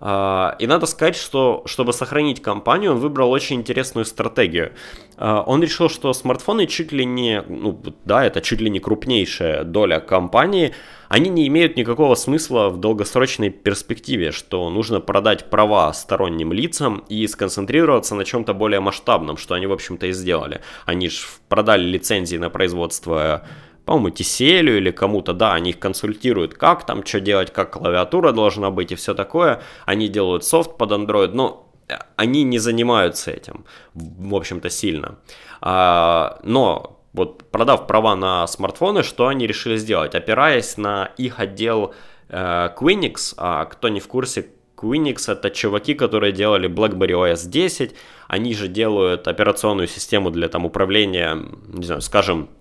А, 0.00 0.56
и 0.58 0.66
надо 0.66 0.86
сказать, 0.86 1.16
что 1.16 1.62
чтобы 1.66 1.92
сохранить 1.92 2.42
компанию, 2.42 2.92
он 2.92 2.98
выбрал 2.98 3.30
очень 3.30 3.56
интересную 3.56 4.04
стратегию. 4.04 4.72
А, 5.16 5.42
он 5.42 5.62
решил, 5.62 5.88
что 5.88 6.12
смартфоны 6.12 6.66
чуть 6.66 6.92
ли 6.92 7.04
не, 7.04 7.42
ну 7.48 7.80
да, 8.04 8.24
это 8.24 8.40
чуть 8.40 8.60
ли 8.60 8.70
не 8.70 8.80
крупнейшая 8.80 9.64
доля 9.64 10.00
компании, 10.00 10.74
они 11.08 11.30
не 11.30 11.46
имеют 11.46 11.76
никакого 11.76 12.14
смысла 12.14 12.68
в 12.68 12.78
долгосрочной 12.78 13.50
перспективе, 13.50 14.32
что 14.32 14.68
нужно 14.70 15.00
продать 15.00 15.50
права 15.50 15.92
сторонним 15.92 16.52
лицам 16.52 17.04
и 17.08 17.26
сконцентрироваться 17.26 18.14
на 18.14 18.24
чем-то 18.24 18.54
более 18.54 18.80
масштабном, 18.80 19.36
что 19.36 19.54
они, 19.54 19.66
в 19.66 19.72
общем-то, 19.72 20.06
и 20.06 20.12
сделали. 20.12 20.60
Они 20.84 21.08
же 21.08 21.20
продали 21.48 21.84
лицензии 21.84 22.36
на 22.36 22.50
производство 22.50 23.46
по-моему, 23.86 24.08
TCL 24.08 24.78
или 24.78 24.90
кому-то, 24.90 25.32
да, 25.32 25.54
они 25.54 25.70
их 25.70 25.78
консультируют, 25.78 26.54
как 26.54 26.84
там, 26.84 27.06
что 27.06 27.20
делать, 27.20 27.52
как 27.52 27.70
клавиатура 27.70 28.32
должна 28.32 28.70
быть 28.70 28.90
и 28.90 28.96
все 28.96 29.14
такое. 29.14 29.62
Они 29.86 30.08
делают 30.08 30.44
софт 30.44 30.76
под 30.76 30.90
Android, 30.90 31.30
но 31.32 31.72
они 32.16 32.42
не 32.42 32.58
занимаются 32.58 33.30
этим, 33.30 33.64
в 33.94 34.34
общем-то, 34.34 34.70
сильно. 34.70 35.18
А, 35.60 36.40
но 36.42 37.00
вот 37.12 37.44
продав 37.44 37.86
права 37.86 38.16
на 38.16 38.46
смартфоны, 38.48 39.04
что 39.04 39.28
они 39.28 39.46
решили 39.46 39.76
сделать? 39.76 40.16
Опираясь 40.16 40.76
на 40.76 41.12
их 41.16 41.38
отдел 41.38 41.94
э, 42.28 42.70
Quinix, 42.76 43.34
а 43.36 43.66
кто 43.66 43.88
не 43.88 44.00
в 44.00 44.08
курсе, 44.08 44.48
Quinix 44.76 45.30
это 45.30 45.48
чуваки, 45.50 45.94
которые 45.94 46.32
делали 46.32 46.68
BlackBerry 46.68 47.32
OS 47.32 47.48
10, 47.48 47.94
они 48.26 48.52
же 48.52 48.66
делают 48.66 49.28
операционную 49.28 49.86
систему 49.86 50.30
для 50.30 50.48
там 50.48 50.66
управления, 50.66 51.38
не 51.68 51.84
знаю, 51.84 52.00
скажем, 52.00 52.48
Э, 52.48 52.55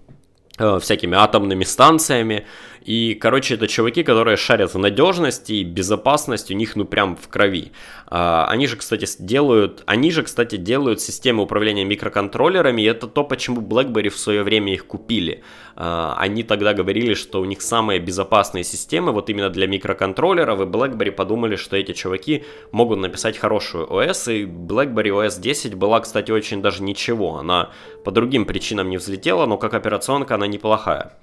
всякими 0.58 1.15
атомными 1.18 1.63
станциями. 1.63 2.46
И, 2.86 3.15
короче, 3.15 3.56
это 3.56 3.67
чуваки, 3.67 4.04
которые 4.04 4.38
шарят 4.38 4.76
в 4.76 4.78
надежности 4.78 5.54
и 5.54 5.63
безопасность 5.63 6.52
у 6.52 6.54
них, 6.54 6.76
ну, 6.76 6.86
прям 6.86 7.15
в 7.15 7.28
крови. 7.30 7.71
А, 8.06 8.45
они 8.48 8.67
же, 8.67 8.78
кстати, 8.78 9.08
делают, 9.17 9.82
они 9.88 10.12
же, 10.12 10.21
кстати, 10.21 10.56
делают 10.56 11.02
системы 11.02 11.41
управления 11.41 11.84
микроконтроллерами, 11.84 12.84
и 12.84 12.86
это 12.86 13.08
то, 13.08 13.24
почему 13.24 13.62
BlackBerry 13.62 14.10
в 14.10 14.17
свое 14.19 14.43
время 14.43 14.71
их 14.71 14.86
купили. 14.86 15.41
А, 15.76 16.15
они 16.19 16.43
тогда 16.43 16.76
говорили, 16.76 17.15
что 17.15 17.41
у 17.41 17.45
них 17.45 17.63
самые 17.63 18.00
безопасные 18.00 18.63
системы, 18.63 19.12
вот 19.12 19.32
именно 19.32 19.50
для 19.50 19.65
микроконтроллеров, 19.65 20.62
и 20.62 20.65
BlackBerry 20.65 21.12
подумали, 21.12 21.56
что 21.56 21.76
эти 21.78 21.93
чуваки 21.93 22.43
могут 22.71 23.00
написать 23.00 23.39
хорошую 23.39 23.88
OS, 23.88 24.32
и 24.32 24.45
BlackBerry 24.45 25.10
OS 25.10 25.41
10 25.41 25.74
была, 25.74 26.02
кстати, 26.02 26.30
очень 26.30 26.62
даже 26.62 26.84
ничего. 26.84 27.38
Она 27.38 27.71
по 28.04 28.12
другим 28.12 28.45
причинам 28.45 28.91
не 28.91 28.98
взлетела, 28.98 29.48
но 29.48 29.58
как 29.58 29.74
операционка 29.74 30.36
она 30.36 30.45
неплохая. 30.45 31.13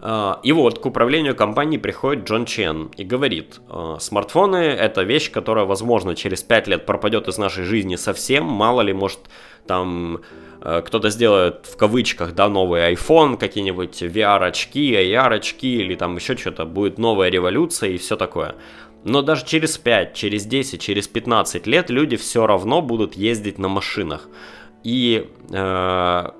А, 0.00 0.40
и 0.42 0.52
вот 0.52 0.78
к 0.78 0.86
управлению 0.86 1.34
компанией 1.34 1.80
приходит 1.80 2.28
Джон 2.28 2.44
Чен 2.44 2.90
и 2.96 3.04
говорит, 3.04 3.60
«А, 3.68 3.98
смартфоны 3.98 4.56
это 4.56 5.02
вещь, 5.02 5.30
которая, 5.30 5.64
возможно, 5.64 6.14
через 6.14 6.42
5 6.42 6.68
лет 6.68 6.86
пропадет 6.86 7.28
из 7.28 7.38
нашей 7.38 7.64
жизни 7.64 7.96
совсем, 7.96 8.44
мало 8.44 8.82
ли, 8.82 8.92
может, 8.92 9.20
там 9.66 10.20
э, 10.62 10.82
кто-то 10.84 11.10
сделает 11.10 11.66
в 11.66 11.76
кавычках, 11.76 12.34
да, 12.34 12.48
новый 12.48 12.92
iPhone, 12.94 13.36
какие-нибудь 13.36 14.02
VR-очки, 14.02 14.92
AR-очки 14.94 15.76
или 15.76 15.94
там 15.94 16.16
еще 16.16 16.36
что-то, 16.36 16.64
будет 16.64 16.98
новая 16.98 17.28
революция 17.28 17.90
и 17.90 17.98
все 17.98 18.16
такое. 18.16 18.54
Но 19.04 19.22
даже 19.22 19.44
через 19.44 19.78
5, 19.78 20.14
через 20.14 20.46
10, 20.46 20.80
через 20.80 21.06
15 21.08 21.66
лет 21.66 21.90
люди 21.90 22.16
все 22.16 22.46
равно 22.46 22.82
будут 22.82 23.14
ездить 23.14 23.58
на 23.58 23.68
машинах. 23.68 24.28
И 24.84 25.28
э, 25.50 26.30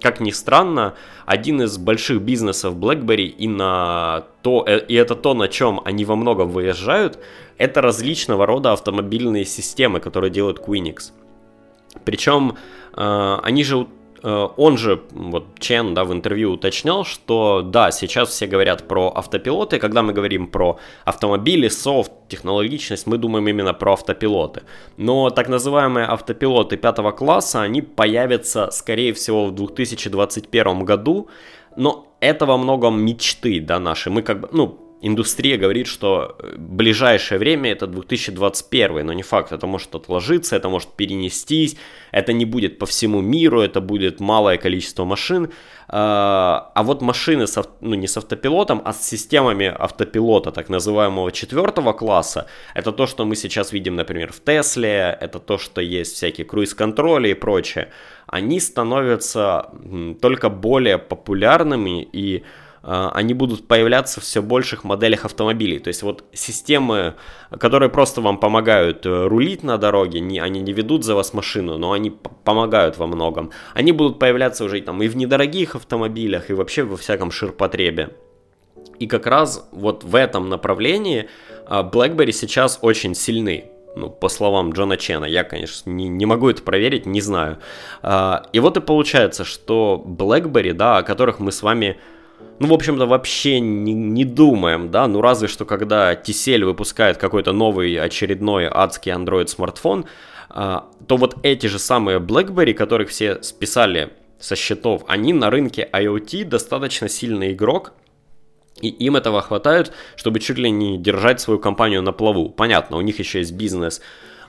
как 0.00 0.20
ни 0.20 0.30
странно, 0.30 0.94
один 1.26 1.62
из 1.62 1.76
больших 1.78 2.22
бизнесов 2.22 2.76
BlackBerry 2.76 3.26
и 3.26 3.48
на 3.48 4.24
то, 4.42 4.64
э, 4.66 4.84
и 4.86 4.94
это 4.94 5.14
то, 5.14 5.34
на 5.34 5.48
чем 5.48 5.80
они 5.84 6.04
во 6.04 6.16
многом 6.16 6.50
выезжают, 6.50 7.18
это 7.58 7.80
различного 7.80 8.46
рода 8.46 8.72
автомобильные 8.72 9.44
системы, 9.44 10.00
которые 10.00 10.30
делают 10.30 10.58
Quinix. 10.58 11.12
Причем 12.04 12.56
э, 12.96 13.38
они 13.42 13.64
же 13.64 13.86
он 14.22 14.78
же, 14.78 15.02
вот 15.10 15.44
Чен, 15.58 15.94
да, 15.94 16.04
в 16.04 16.12
интервью 16.12 16.52
уточнял, 16.52 17.04
что 17.04 17.62
да, 17.62 17.90
сейчас 17.90 18.30
все 18.30 18.46
говорят 18.46 18.88
про 18.88 19.12
автопилоты, 19.14 19.78
когда 19.78 20.02
мы 20.02 20.12
говорим 20.12 20.46
про 20.46 20.78
автомобили, 21.04 21.68
софт, 21.68 22.12
технологичность, 22.28 23.06
мы 23.06 23.18
думаем 23.18 23.48
именно 23.48 23.74
про 23.74 23.92
автопилоты. 23.92 24.62
Но 24.96 25.30
так 25.30 25.48
называемые 25.48 26.06
автопилоты 26.06 26.76
пятого 26.76 27.12
класса, 27.12 27.62
они 27.62 27.82
появятся, 27.82 28.70
скорее 28.70 29.12
всего, 29.12 29.46
в 29.46 29.54
2021 29.54 30.84
году, 30.84 31.28
но 31.76 32.06
это 32.20 32.46
во 32.46 32.56
многом 32.56 33.00
мечты, 33.00 33.60
да, 33.60 33.78
наши. 33.78 34.10
Мы 34.10 34.22
как 34.22 34.40
бы, 34.40 34.48
ну, 34.52 34.87
индустрия 35.00 35.56
говорит, 35.58 35.86
что 35.86 36.36
э, 36.38 36.54
ближайшее 36.56 37.38
время 37.38 37.72
это 37.72 37.86
2021, 37.86 39.06
но 39.06 39.12
не 39.12 39.22
факт, 39.22 39.52
это 39.52 39.66
может 39.66 39.94
отложиться, 39.94 40.56
это 40.56 40.68
может 40.68 40.88
перенестись, 40.96 41.76
это 42.12 42.32
не 42.32 42.44
будет 42.44 42.78
по 42.78 42.86
всему 42.86 43.20
миру, 43.20 43.60
это 43.60 43.80
будет 43.80 44.20
малое 44.20 44.56
количество 44.56 45.04
машин, 45.04 45.50
а, 45.88 46.70
а 46.74 46.82
вот 46.82 47.02
машины, 47.02 47.46
с, 47.46 47.68
ну 47.80 47.94
не 47.94 48.06
с 48.06 48.16
автопилотом, 48.16 48.82
а 48.84 48.92
с 48.92 49.08
системами 49.08 49.66
автопилота, 49.66 50.52
так 50.52 50.68
называемого 50.68 51.32
четвертого 51.32 51.92
класса, 51.92 52.46
это 52.74 52.92
то, 52.92 53.06
что 53.06 53.24
мы 53.24 53.36
сейчас 53.36 53.72
видим, 53.72 53.96
например, 53.96 54.32
в 54.32 54.40
Тесле, 54.40 55.16
это 55.20 55.38
то, 55.38 55.58
что 55.58 55.80
есть 55.80 56.14
всякие 56.14 56.44
круиз-контроли 56.44 57.28
и 57.28 57.34
прочее, 57.34 57.88
они 58.26 58.60
становятся 58.60 59.70
только 60.20 60.50
более 60.50 60.98
популярными 60.98 62.06
и 62.12 62.44
они 62.82 63.34
будут 63.34 63.66
появляться 63.66 64.20
в 64.20 64.24
все 64.24 64.42
больших 64.42 64.84
моделях 64.84 65.24
автомобилей. 65.24 65.78
То 65.78 65.88
есть 65.88 66.02
вот 66.02 66.24
системы, 66.32 67.14
которые 67.58 67.88
просто 67.88 68.20
вам 68.20 68.38
помогают 68.38 69.04
э, 69.06 69.26
рулить 69.26 69.62
на 69.62 69.78
дороге, 69.78 70.20
не, 70.20 70.38
они 70.38 70.60
не 70.60 70.72
ведут 70.72 71.04
за 71.04 71.14
вас 71.14 71.32
машину, 71.34 71.78
но 71.78 71.92
они 71.92 72.10
помогают 72.44 72.98
во 72.98 73.06
многом. 73.06 73.50
Они 73.74 73.92
будут 73.92 74.18
появляться 74.18 74.64
уже 74.64 74.80
там 74.80 75.02
и 75.02 75.08
в 75.08 75.16
недорогих 75.16 75.74
автомобилях, 75.74 76.50
и 76.50 76.54
вообще 76.54 76.84
во 76.84 76.96
всяком 76.96 77.30
ширпотребе. 77.30 78.10
И 78.98 79.06
как 79.06 79.26
раз 79.26 79.68
вот 79.72 80.04
в 80.04 80.14
этом 80.14 80.48
направлении 80.48 81.28
а, 81.66 81.82
BlackBerry 81.82 82.32
сейчас 82.32 82.78
очень 82.82 83.14
сильны. 83.14 83.70
Ну, 83.96 84.10
по 84.10 84.28
словам 84.28 84.72
Джона 84.72 84.96
Чена, 84.96 85.24
я, 85.24 85.44
конечно, 85.44 85.90
не, 85.90 86.08
не 86.08 86.26
могу 86.26 86.48
это 86.48 86.62
проверить, 86.62 87.06
не 87.06 87.20
знаю. 87.20 87.58
А, 88.02 88.44
и 88.52 88.60
вот 88.60 88.76
и 88.76 88.80
получается, 88.80 89.44
что 89.44 90.02
BlackBerry, 90.06 90.72
да, 90.72 90.98
о 90.98 91.02
которых 91.02 91.40
мы 91.40 91.52
с 91.52 91.62
вами 91.62 91.98
ну, 92.58 92.68
в 92.68 92.72
общем-то, 92.72 93.06
вообще 93.06 93.60
не, 93.60 93.94
не 93.94 94.24
думаем, 94.24 94.90
да, 94.90 95.06
ну 95.06 95.20
разве 95.20 95.48
что 95.48 95.64
когда 95.64 96.14
TCL 96.14 96.64
выпускает 96.64 97.16
какой-то 97.16 97.52
новый 97.52 97.94
очередной 97.94 98.68
адский 98.70 99.12
Android 99.12 99.46
смартфон, 99.46 100.06
а, 100.48 100.88
то 101.06 101.16
вот 101.16 101.36
эти 101.42 101.66
же 101.66 101.78
самые 101.78 102.18
BlackBerry, 102.18 102.74
которых 102.74 103.10
все 103.10 103.42
списали 103.42 104.10
со 104.40 104.56
счетов, 104.56 105.04
они 105.06 105.32
на 105.32 105.50
рынке 105.50 105.88
IoT 105.92 106.44
достаточно 106.44 107.08
сильный 107.08 107.52
игрок, 107.52 107.92
и 108.80 108.88
им 108.88 109.16
этого 109.16 109.40
хватает, 109.42 109.92
чтобы 110.16 110.40
чуть 110.40 110.58
ли 110.58 110.70
не 110.70 110.98
держать 110.98 111.40
свою 111.40 111.58
компанию 111.58 112.02
на 112.02 112.12
плаву. 112.12 112.48
Понятно, 112.48 112.96
у 112.96 113.00
них 113.00 113.18
еще 113.18 113.38
есть 113.38 113.52
бизнес 113.52 114.00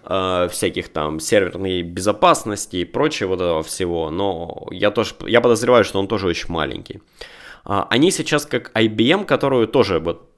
э, 0.04 0.48
всяких 0.52 0.90
там 0.90 1.20
серверной 1.20 1.82
безопасности 1.82 2.78
и 2.78 2.86
прочего 2.86 3.30
вот 3.30 3.42
этого 3.42 3.64
всего, 3.64 4.10
но 4.10 4.68
я 4.72 4.92
тоже, 4.92 5.16
я 5.26 5.42
подозреваю, 5.42 5.84
что 5.84 6.00
он 6.00 6.08
тоже 6.08 6.28
очень 6.28 6.52
маленький. 6.52 7.02
А, 7.66 7.88
они 7.90 8.12
сейчас 8.12 8.46
как 8.46 8.72
IBM, 8.76 9.26
которую 9.26 9.68
тоже 9.68 10.00
вот 10.00 10.30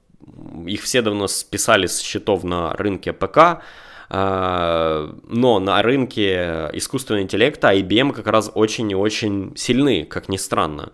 их 0.66 0.82
все 0.82 1.02
давно 1.02 1.26
списали 1.28 1.86
с 1.86 2.00
счетов 2.00 2.44
на 2.44 2.74
рынке 2.74 3.12
ПК, 3.12 3.62
а, 4.08 5.14
но 5.26 5.58
на 5.58 5.82
рынке 5.82 6.70
искусственного 6.72 7.22
интеллекта 7.22 7.72
IBM 7.72 8.12
как 8.12 8.26
раз 8.26 8.50
очень 8.54 8.90
и 8.90 8.94
очень 8.94 9.56
сильны, 9.56 10.04
как 10.04 10.28
ни 10.28 10.36
странно. 10.36 10.92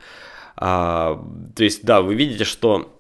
А, 0.57 1.25
то 1.55 1.65
есть, 1.65 1.85
да, 1.85 2.01
вы 2.01 2.15
видите, 2.15 2.45
что 2.45 2.95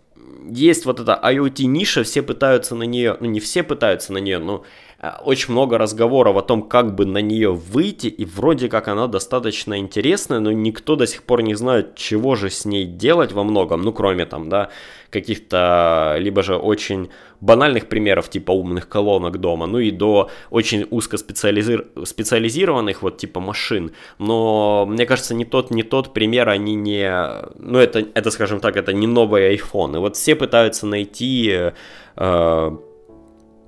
есть 0.51 0.87
вот 0.87 1.01
эта 1.01 1.21
IoT 1.23 1.65
ниша, 1.65 2.03
все 2.05 2.23
пытаются 2.23 2.75
на 2.75 2.85
нее, 2.85 3.17
ну 3.21 3.27
не 3.27 3.41
все 3.41 3.63
пытаются 3.63 4.13
на 4.13 4.19
нее, 4.19 4.39
но 4.39 4.65
очень 5.01 5.53
много 5.53 5.79
разговоров 5.79 6.37
о 6.37 6.43
том, 6.43 6.63
как 6.63 6.97
бы 6.97 7.07
на 7.07 7.19
нее 7.19 7.53
выйти, 7.53 8.09
и 8.09 8.25
вроде 8.25 8.69
как 8.69 8.89
она 8.89 9.07
достаточно 9.07 9.79
интересная, 9.79 10.41
но 10.41 10.51
никто 10.51 10.97
до 10.97 11.07
сих 11.07 11.23
пор 11.23 11.43
не 11.43 11.55
знает, 11.55 11.95
чего 11.95 12.35
же 12.35 12.51
с 12.51 12.65
ней 12.65 12.85
делать 12.85 13.31
во 13.31 13.45
многом, 13.45 13.83
ну, 13.83 13.93
кроме 13.93 14.27
там, 14.27 14.49
да, 14.49 14.71
каких-то, 15.11 16.17
либо 16.19 16.43
же 16.43 16.57
очень 16.57 17.11
банальных 17.41 17.89
примеров, 17.89 18.29
типа 18.29 18.51
умных 18.51 18.89
колонок 18.89 19.39
дома, 19.39 19.67
ну 19.67 19.79
и 19.79 19.93
до 19.93 20.31
очень 20.51 20.85
узкоспециализир... 20.91 21.87
специализированных, 22.05 23.03
вот, 23.03 23.19
типа 23.19 23.39
машин, 23.39 23.93
но, 24.19 24.85
мне 24.85 25.07
кажется, 25.07 25.33
не 25.33 25.45
тот, 25.45 25.71
не 25.71 25.85
тот 25.85 26.13
пример, 26.13 26.49
они 26.49 26.75
не, 26.75 27.09
ну, 27.57 27.79
это, 27.79 28.01
это 28.15 28.33
скажем 28.33 28.59
так, 28.59 28.77
это 28.77 28.93
не 28.93 29.07
новый 29.07 29.55
iPhone, 29.55 29.95
и 29.95 29.99
вот 29.99 30.17
все 30.17 30.35
пытаются 30.35 30.89
найти 30.89 31.71
э, 32.17 32.71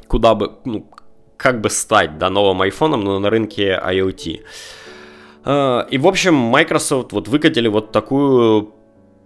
куда 0.08 0.34
бы, 0.34 0.52
ну, 0.64 0.90
как 1.40 1.62
бы 1.62 1.70
стать 1.70 2.18
да, 2.18 2.28
новым 2.28 2.60
айфоном, 2.60 3.02
но 3.02 3.18
на 3.18 3.30
рынке 3.30 3.80
IoT. 3.82 4.40
А, 5.44 5.86
и, 5.90 5.96
в 5.96 6.06
общем, 6.06 6.34
Microsoft 6.34 7.12
вот 7.12 7.28
выкатили 7.28 7.66
вот 7.66 7.92
такую 7.92 8.74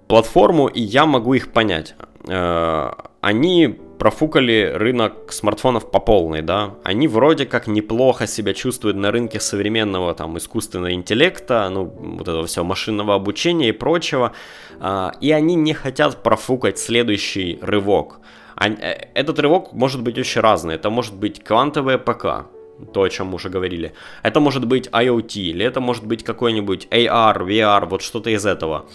платформу, 0.07 0.69
и 0.69 0.81
я 0.81 1.07
могу 1.07 1.35
их 1.35 1.53
понять. 1.53 1.97
А, 2.29 3.11
они 3.21 3.81
профукали 3.99 4.73
рынок 4.75 5.33
смартфонов 5.33 5.91
по 5.91 5.99
полной, 5.99 6.43
да. 6.43 6.75
Они 6.85 7.09
вроде 7.09 7.47
как 7.47 7.67
неплохо 7.67 8.29
себя 8.29 8.55
чувствуют 8.55 8.97
на 8.97 9.11
рынке 9.11 9.41
современного 9.41 10.15
там 10.15 10.39
искусственного 10.39 10.93
интеллекта, 10.93 11.69
ну, 11.69 11.85
вот 11.85 12.29
этого 12.29 12.47
всего 12.47 12.65
машинного 12.65 13.17
обучения 13.17 13.71
и 13.71 13.73
прочего. 13.73 14.33
А, 14.79 15.13
и 15.21 15.33
они 15.33 15.57
не 15.57 15.75
хотят 15.75 16.23
профукать 16.23 16.79
следующий 16.79 17.59
рывок. 17.61 18.21
Э, 18.61 19.09
этот 19.15 19.39
рывок 19.39 19.73
может 19.73 20.03
быть 20.03 20.19
очень 20.19 20.41
разный. 20.41 20.75
Это 20.75 20.91
может 20.91 21.15
быть 21.15 21.43
квантовое 21.43 21.99
ПК, 21.99 22.47
то, 22.93 23.03
о 23.03 23.09
чем 23.09 23.29
мы 23.29 23.35
уже 23.35 23.49
говорили. 23.49 23.93
Это 24.23 24.41
может 24.41 24.67
быть 24.67 24.89
IoT, 24.89 25.37
или 25.37 25.65
это 25.65 25.81
может 25.81 26.07
быть 26.07 26.25
какой-нибудь 26.25 26.89
AR, 26.91 27.47
VR, 27.47 27.87
вот 27.87 28.03
что-то 28.03 28.31
из 28.31 28.47
этого. 28.47 28.87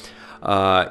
А, 0.41 0.89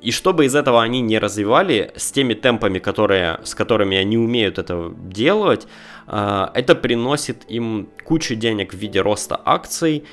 и 0.00 0.10
чтобы 0.10 0.44
из 0.44 0.54
этого 0.54 0.82
они 0.82 1.00
не 1.00 1.18
развивали 1.18 1.90
с 1.96 2.12
теми 2.12 2.34
темпами, 2.34 2.78
которые, 2.78 3.38
с 3.42 3.54
которыми 3.54 3.96
они 3.96 4.18
умеют 4.18 4.58
это 4.58 4.92
делать, 4.96 5.66
а, 6.06 6.50
это 6.54 6.74
приносит 6.74 7.44
им 7.48 7.88
кучу 8.04 8.34
денег 8.34 8.74
в 8.74 8.76
виде 8.76 9.00
роста 9.00 9.40
акций, 9.44 10.04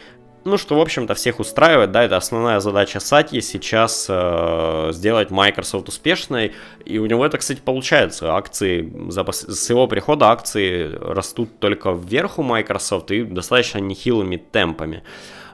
ну, 0.44 0.58
что, 0.58 0.78
в 0.78 0.82
общем-то, 0.82 1.14
всех 1.14 1.40
устраивает, 1.40 1.92
да, 1.92 2.04
это 2.04 2.18
основная 2.18 2.60
задача 2.60 3.00
Сатьи 3.00 3.42
сейчас 3.42 4.08
э, 4.10 4.90
сделать 4.92 5.30
Microsoft 5.30 5.88
успешной, 5.88 6.54
и 6.86 6.98
у 6.98 7.06
него 7.06 7.26
это, 7.26 7.38
кстати, 7.38 7.62
получается. 7.64 8.34
Акции, 8.34 8.92
за, 9.10 9.24
с 9.32 9.70
его 9.70 9.88
прихода 9.88 10.30
акции 10.30 10.96
растут 10.96 11.60
только 11.60 11.92
вверх 11.92 12.40
у 12.40 12.44
Microsoft 12.44 13.12
и 13.12 13.24
достаточно 13.24 13.80
нехилыми 13.80 14.38
темпами. 14.38 15.04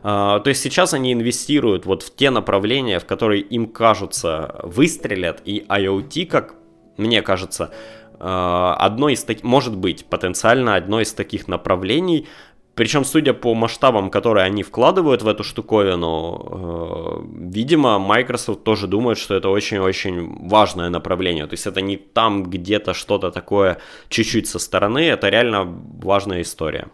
Uh, 0.04 0.40
то 0.40 0.50
есть 0.50 0.62
сейчас 0.62 0.94
они 0.94 1.12
инвестируют 1.12 1.86
вот 1.86 2.04
в 2.04 2.16
те 2.16 2.30
направления, 2.30 3.00
в 3.00 3.06
которые 3.06 3.42
им 3.42 3.66
кажутся 3.66 4.56
выстрелят, 4.64 5.42
и 5.44 5.66
IoT, 5.68 6.28
как 6.28 6.54
мне 6.98 7.22
кажется, 7.24 7.72
uh, 8.20 8.74
одно 8.76 9.10
из 9.10 9.24
таких, 9.24 9.44
может 9.44 9.76
быть, 9.76 10.06
потенциально 10.06 10.76
одно 10.76 11.02
из 11.02 11.14
таких 11.14 11.48
направлений, 11.48 12.28
причем, 12.78 13.06
судя 13.06 13.34
по 13.34 13.56
масштабам, 13.56 14.12
которые 14.12 14.46
они 14.46 14.62
вкладывают 14.62 15.24
в 15.24 15.28
эту 15.28 15.44
штуковину, 15.44 16.14
э, 16.52 17.50
видимо, 17.50 17.98
Microsoft 17.98 18.64
тоже 18.64 18.86
думает, 18.86 19.18
что 19.18 19.34
это 19.34 19.50
очень-очень 19.50 20.48
важное 20.48 20.90
направление. 20.90 21.48
То 21.48 21.54
есть 21.54 21.66
это 21.66 21.82
не 21.82 21.98
там 21.98 22.44
где-то 22.44 22.94
что-то 22.94 23.32
такое 23.32 23.80
чуть-чуть 24.10 24.48
со 24.48 24.60
стороны, 24.60 25.00
это 25.00 25.30
реально 25.30 25.64
важная 26.04 26.42
история. 26.42 26.88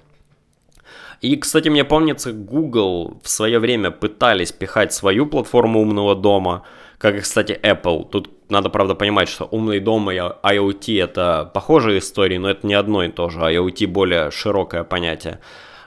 И, 1.19 1.35
кстати, 1.35 1.67
мне 1.67 1.83
помнится, 1.83 2.31
Google 2.31 3.19
в 3.21 3.27
свое 3.27 3.59
время 3.59 3.91
пытались 3.91 4.53
пихать 4.53 4.93
свою 4.93 5.25
платформу 5.25 5.81
умного 5.81 6.15
дома, 6.15 6.63
как 6.97 7.15
и, 7.15 7.19
кстати, 7.19 7.59
Apple. 7.61 8.07
Тут 8.09 8.29
надо, 8.49 8.69
правда, 8.69 8.95
понимать, 8.95 9.27
что 9.27 9.49
умный 9.51 9.81
дом 9.81 10.09
и 10.09 10.15
IoT 10.15 11.03
это 11.03 11.51
похожие 11.53 11.99
истории, 11.99 12.37
но 12.37 12.49
это 12.49 12.65
не 12.65 12.73
одно 12.73 13.03
и 13.03 13.09
то 13.09 13.29
же. 13.29 13.39
IoT 13.39 13.87
более 13.87 14.31
широкое 14.31 14.85
понятие. 14.85 15.39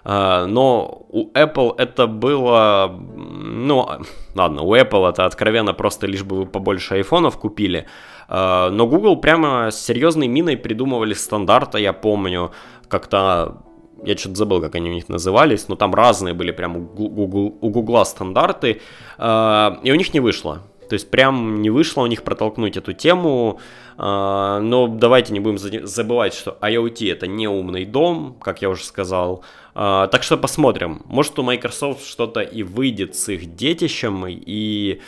А, 0.09 0.47
но 0.47 1.05
у 1.09 1.33
Apple 1.33 1.75
это 1.79 2.07
было, 2.07 2.97
ну, 2.97 3.89
ладно, 4.37 4.63
у 4.63 4.73
Apple 4.73 5.09
это 5.09 5.25
откровенно 5.25 5.75
просто 5.75 6.07
лишь 6.07 6.23
бы 6.23 6.37
вы 6.37 6.47
побольше 6.47 6.95
айфонов 6.95 7.37
купили, 7.39 7.87
а, 8.29 8.71
но 8.71 8.87
Google 8.87 9.17
прямо 9.17 9.73
с 9.73 9.85
серьезной 9.85 10.29
миной 10.29 10.57
придумывали 10.57 11.13
стандарты, 11.13 11.81
я 11.81 11.93
помню, 11.93 12.53
как-то 12.87 13.65
я 14.05 14.17
что-то 14.17 14.37
забыл, 14.37 14.61
как 14.61 14.77
они 14.77 14.91
у 14.91 14.93
них 14.93 15.09
назывались, 15.09 15.67
но 15.67 15.75
там 15.75 15.93
разные 15.93 16.35
были 16.35 16.53
прям 16.53 16.77
у 16.77 16.81
Google, 16.83 17.59
у 17.61 17.71
Google 17.71 18.05
стандарты, 18.05 18.81
а, 19.19 19.81
и 19.83 19.91
у 19.91 19.97
них 19.97 20.15
не 20.15 20.21
вышло. 20.21 20.63
То 20.89 20.93
есть 20.93 21.11
прям 21.11 21.63
не 21.63 21.71
вышло 21.71 22.03
у 22.03 22.07
них 22.07 22.23
протолкнуть 22.23 22.77
эту 22.77 22.93
тему, 22.93 23.59
но 23.99 24.87
давайте 24.89 25.33
не 25.33 25.41
будем 25.41 25.59
забывать, 25.59 26.33
что 26.33 26.57
IoT 26.61 27.11
это 27.11 27.27
не 27.27 27.49
умный 27.49 27.85
дом, 27.85 28.37
как 28.41 28.63
я 28.63 28.71
уже 28.71 28.85
сказал, 28.85 29.43
а, 29.79 30.07
так 30.07 30.23
что 30.23 30.39
посмотрим. 30.39 31.03
Может 31.05 31.39
у 31.39 31.43
Microsoft 31.43 32.07
что-то 32.07 32.41
и 32.41 32.63
выйдет 32.63 33.15
с 33.15 33.29
их 33.29 33.55
детищем, 33.57 34.25
и... 34.27 35.03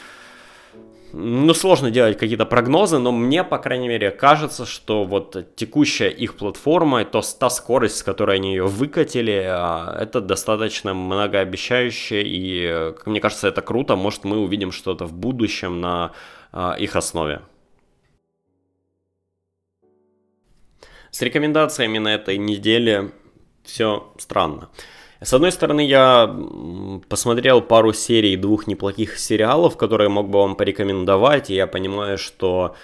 Ну, 1.14 1.54
сложно 1.54 1.90
делать 1.90 2.18
какие-то 2.18 2.44
прогнозы, 2.44 2.98
но 2.98 3.10
мне, 3.10 3.42
по 3.42 3.56
крайней 3.56 3.88
мере, 3.88 4.10
кажется, 4.10 4.66
что 4.66 5.04
вот 5.04 5.56
текущая 5.56 6.10
их 6.10 6.36
платформа, 6.36 7.02
то 7.06 7.22
та 7.40 7.48
скорость, 7.48 7.96
с 7.96 8.02
которой 8.02 8.36
они 8.36 8.50
ее 8.50 8.66
выкатили, 8.66 9.42
а, 9.48 9.96
это 9.98 10.20
достаточно 10.20 10.92
многообещающе, 10.92 12.22
и, 12.22 12.92
мне 13.06 13.20
кажется, 13.20 13.48
это 13.48 13.62
круто. 13.62 13.96
Может, 13.96 14.24
мы 14.24 14.36
увидим 14.36 14.70
что-то 14.70 15.06
в 15.06 15.14
будущем 15.14 15.80
на 15.80 16.12
а, 16.52 16.76
их 16.78 16.94
основе. 16.94 17.40
с 21.10 21.22
рекомендациями 21.22 21.98
на 21.98 22.14
этой 22.14 22.36
неделе 22.36 23.12
все 23.68 24.12
странно. 24.18 24.68
С 25.20 25.34
одной 25.34 25.52
стороны, 25.52 25.86
я 25.86 26.34
посмотрел 27.08 27.60
пару 27.60 27.92
серий 27.92 28.36
двух 28.36 28.66
неплохих 28.66 29.18
сериалов, 29.18 29.76
которые 29.76 30.08
мог 30.08 30.28
бы 30.30 30.38
вам 30.38 30.54
порекомендовать, 30.54 31.50
и 31.50 31.54
я 31.54 31.66
понимаю, 31.66 32.18
что 32.18 32.76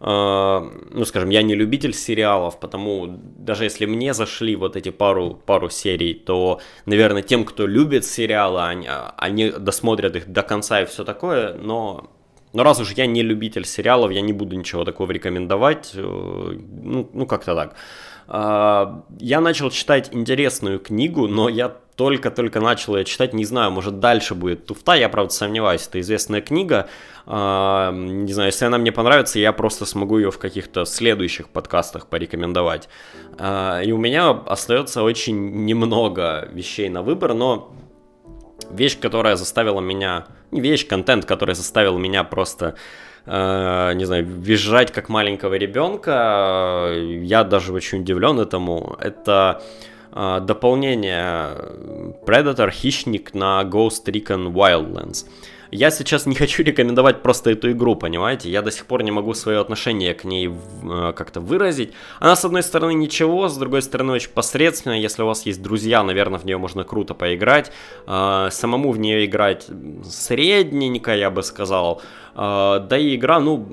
э, 0.00 0.70
ну, 0.90 1.04
скажем, 1.06 1.30
я 1.30 1.42
не 1.42 1.54
любитель 1.54 1.94
сериалов, 1.94 2.60
потому 2.60 3.06
даже 3.08 3.64
если 3.64 3.86
мне 3.86 4.12
зашли 4.12 4.54
вот 4.54 4.76
эти 4.76 4.90
пару, 4.90 5.40
пару 5.46 5.70
серий, 5.70 6.12
то, 6.14 6.60
наверное, 6.84 7.22
тем, 7.22 7.44
кто 7.44 7.66
любит 7.66 8.04
сериалы, 8.04 8.60
они, 8.60 8.88
они 9.16 9.50
досмотрят 9.50 10.14
их 10.14 10.30
до 10.30 10.42
конца 10.42 10.82
и 10.82 10.86
все 10.86 11.04
такое, 11.04 11.54
но 11.54 12.10
но 12.52 12.62
раз 12.62 12.80
уж 12.80 12.92
я 12.92 13.06
не 13.06 13.22
любитель 13.22 13.64
сериалов, 13.64 14.10
я 14.10 14.20
не 14.20 14.32
буду 14.32 14.56
ничего 14.56 14.84
такого 14.84 15.12
рекомендовать. 15.12 15.92
Э, 15.94 16.00
ну, 16.02 17.08
ну 17.12 17.26
как-то 17.26 17.54
так. 17.54 17.76
А, 18.28 19.04
я 19.18 19.40
начал 19.40 19.70
читать 19.70 20.10
интересную 20.12 20.78
книгу, 20.78 21.26
но 21.26 21.48
я 21.48 21.74
только-только 21.96 22.60
начал 22.60 22.96
ее 22.96 23.04
читать, 23.04 23.32
не 23.32 23.44
знаю, 23.44 23.70
может 23.72 23.98
дальше 24.00 24.34
будет 24.34 24.66
туфта, 24.66 24.92
я 24.92 25.08
правда 25.08 25.32
сомневаюсь, 25.32 25.86
это 25.88 25.98
известная 26.00 26.42
книга, 26.42 26.88
а, 27.26 27.90
не 27.90 28.32
знаю, 28.32 28.48
если 28.50 28.66
она 28.66 28.78
мне 28.78 28.92
понравится, 28.92 29.38
я 29.38 29.52
просто 29.52 29.86
смогу 29.86 30.18
ее 30.18 30.30
в 30.30 30.38
каких-то 30.38 30.84
следующих 30.84 31.48
подкастах 31.48 32.06
порекомендовать. 32.06 32.88
А, 33.38 33.80
и 33.80 33.90
у 33.92 33.96
меня 33.96 34.30
остается 34.30 35.02
очень 35.02 35.64
немного 35.64 36.48
вещей 36.52 36.90
на 36.90 37.02
выбор, 37.02 37.32
но 37.32 37.74
вещь, 38.70 38.98
которая 39.00 39.36
заставила 39.36 39.80
меня, 39.80 40.26
не 40.50 40.60
вещь, 40.60 40.86
контент, 40.86 41.24
который 41.24 41.54
заставил 41.54 41.98
меня 41.98 42.24
просто 42.24 42.76
э, 43.26 43.92
не 43.94 44.04
знаю, 44.04 44.26
визжать 44.26 44.92
как 44.92 45.08
маленького 45.08 45.54
ребенка, 45.54 46.92
я 46.94 47.44
даже 47.44 47.72
очень 47.72 48.00
удивлен 48.00 48.38
этому. 48.40 48.96
Это 49.00 49.62
э, 50.12 50.40
дополнение 50.42 51.48
Predator 52.26 52.70
Хищник 52.70 53.34
на 53.34 53.62
Ghost 53.62 54.04
Recon 54.06 54.52
Wildlands. 54.52 55.26
Я 55.70 55.90
сейчас 55.90 56.26
не 56.26 56.34
хочу 56.34 56.62
рекомендовать 56.64 57.22
просто 57.22 57.50
эту 57.50 57.70
игру, 57.70 57.96
понимаете? 57.96 58.50
Я 58.50 58.62
до 58.62 58.70
сих 58.70 58.86
пор 58.86 59.02
не 59.02 59.10
могу 59.10 59.34
свое 59.34 59.60
отношение 59.60 60.14
к 60.14 60.24
ней 60.24 60.48
э, 60.48 61.12
как-то 61.16 61.40
выразить. 61.40 61.92
Она, 62.20 62.36
с 62.36 62.44
одной 62.44 62.62
стороны, 62.62 62.94
ничего, 62.94 63.48
с 63.48 63.56
другой 63.56 63.82
стороны, 63.82 64.12
очень 64.12 64.30
посредственная. 64.30 64.98
Если 64.98 65.22
у 65.22 65.26
вас 65.26 65.46
есть 65.46 65.62
друзья, 65.62 66.02
наверное, 66.02 66.38
в 66.38 66.44
нее 66.44 66.58
можно 66.58 66.84
круто 66.84 67.14
поиграть. 67.14 67.72
Э, 68.06 68.48
самому 68.50 68.92
в 68.92 68.98
нее 68.98 69.24
играть 69.24 69.66
средненько, 70.04 71.14
я 71.14 71.30
бы 71.30 71.42
сказал. 71.42 72.00
Э, 72.34 72.80
да 72.88 72.98
и 72.98 73.16
игра, 73.16 73.40
ну, 73.40 73.66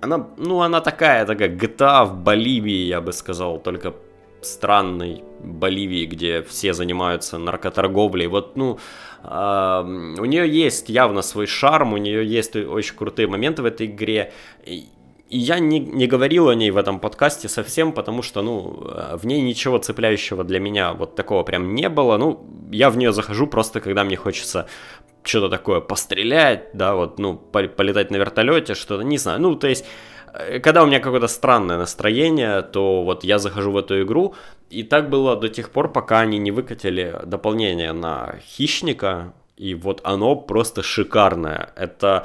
она, 0.00 0.26
ну, 0.36 0.60
она 0.60 0.80
такая, 0.80 1.26
такая 1.26 1.48
GTA 1.48 2.04
в 2.04 2.14
Боливии, 2.22 2.86
я 2.86 3.00
бы 3.00 3.12
сказал, 3.12 3.58
только 3.58 3.94
странной 4.42 5.22
Боливии, 5.40 6.06
где 6.06 6.42
все 6.42 6.72
занимаются 6.72 7.38
наркоторговлей. 7.38 8.26
Вот, 8.26 8.56
ну, 8.56 8.78
у 9.22 10.24
нее 10.24 10.48
есть 10.48 10.88
явно 10.88 11.22
свой 11.22 11.46
шарм, 11.46 11.92
у 11.92 11.96
нее 11.96 12.26
есть 12.26 12.54
очень 12.56 12.94
крутые 12.94 13.26
моменты 13.28 13.62
в 13.62 13.66
этой 13.66 13.86
игре. 13.86 14.32
И 14.64 14.86
я 15.28 15.58
не, 15.58 15.80
не 15.80 16.06
говорил 16.06 16.48
о 16.48 16.54
ней 16.54 16.70
в 16.70 16.76
этом 16.76 17.00
подкасте 17.00 17.48
совсем, 17.48 17.92
потому 17.92 18.22
что, 18.22 18.42
ну, 18.42 18.82
э, 18.86 19.16
в 19.16 19.26
ней 19.26 19.42
ничего 19.42 19.78
цепляющего 19.78 20.42
для 20.44 20.58
меня 20.58 20.94
вот 20.94 21.16
такого 21.16 21.42
прям 21.42 21.74
не 21.74 21.88
было. 21.88 22.16
Ну, 22.16 22.46
я 22.70 22.88
в 22.90 22.96
нее 22.96 23.12
захожу 23.12 23.46
просто, 23.46 23.80
когда 23.80 24.04
мне 24.04 24.16
хочется 24.16 24.68
что-то 25.22 25.50
такое 25.50 25.80
пострелять, 25.80 26.70
да, 26.72 26.94
вот, 26.94 27.18
ну, 27.18 27.36
полетать 27.36 28.10
на 28.10 28.16
вертолете, 28.16 28.74
что-то, 28.74 29.02
не 29.02 29.18
знаю. 29.18 29.40
Ну, 29.40 29.56
то 29.56 29.66
есть 29.66 29.84
Э, 29.84 30.17
когда 30.62 30.82
у 30.82 30.86
меня 30.86 31.00
какое-то 31.00 31.28
странное 31.28 31.78
настроение, 31.78 32.62
то 32.62 33.02
вот 33.02 33.24
я 33.24 33.38
захожу 33.38 33.72
в 33.72 33.76
эту 33.76 34.02
игру, 34.02 34.34
и 34.70 34.82
так 34.82 35.10
было 35.10 35.36
до 35.36 35.48
тех 35.48 35.70
пор, 35.70 35.92
пока 35.92 36.20
они 36.20 36.38
не 36.38 36.50
выкатили 36.50 37.20
дополнение 37.24 37.92
на 37.92 38.36
Хищника, 38.46 39.32
и 39.56 39.74
вот 39.74 40.00
оно 40.04 40.36
просто 40.36 40.82
шикарное. 40.82 41.70
Это 41.74 42.24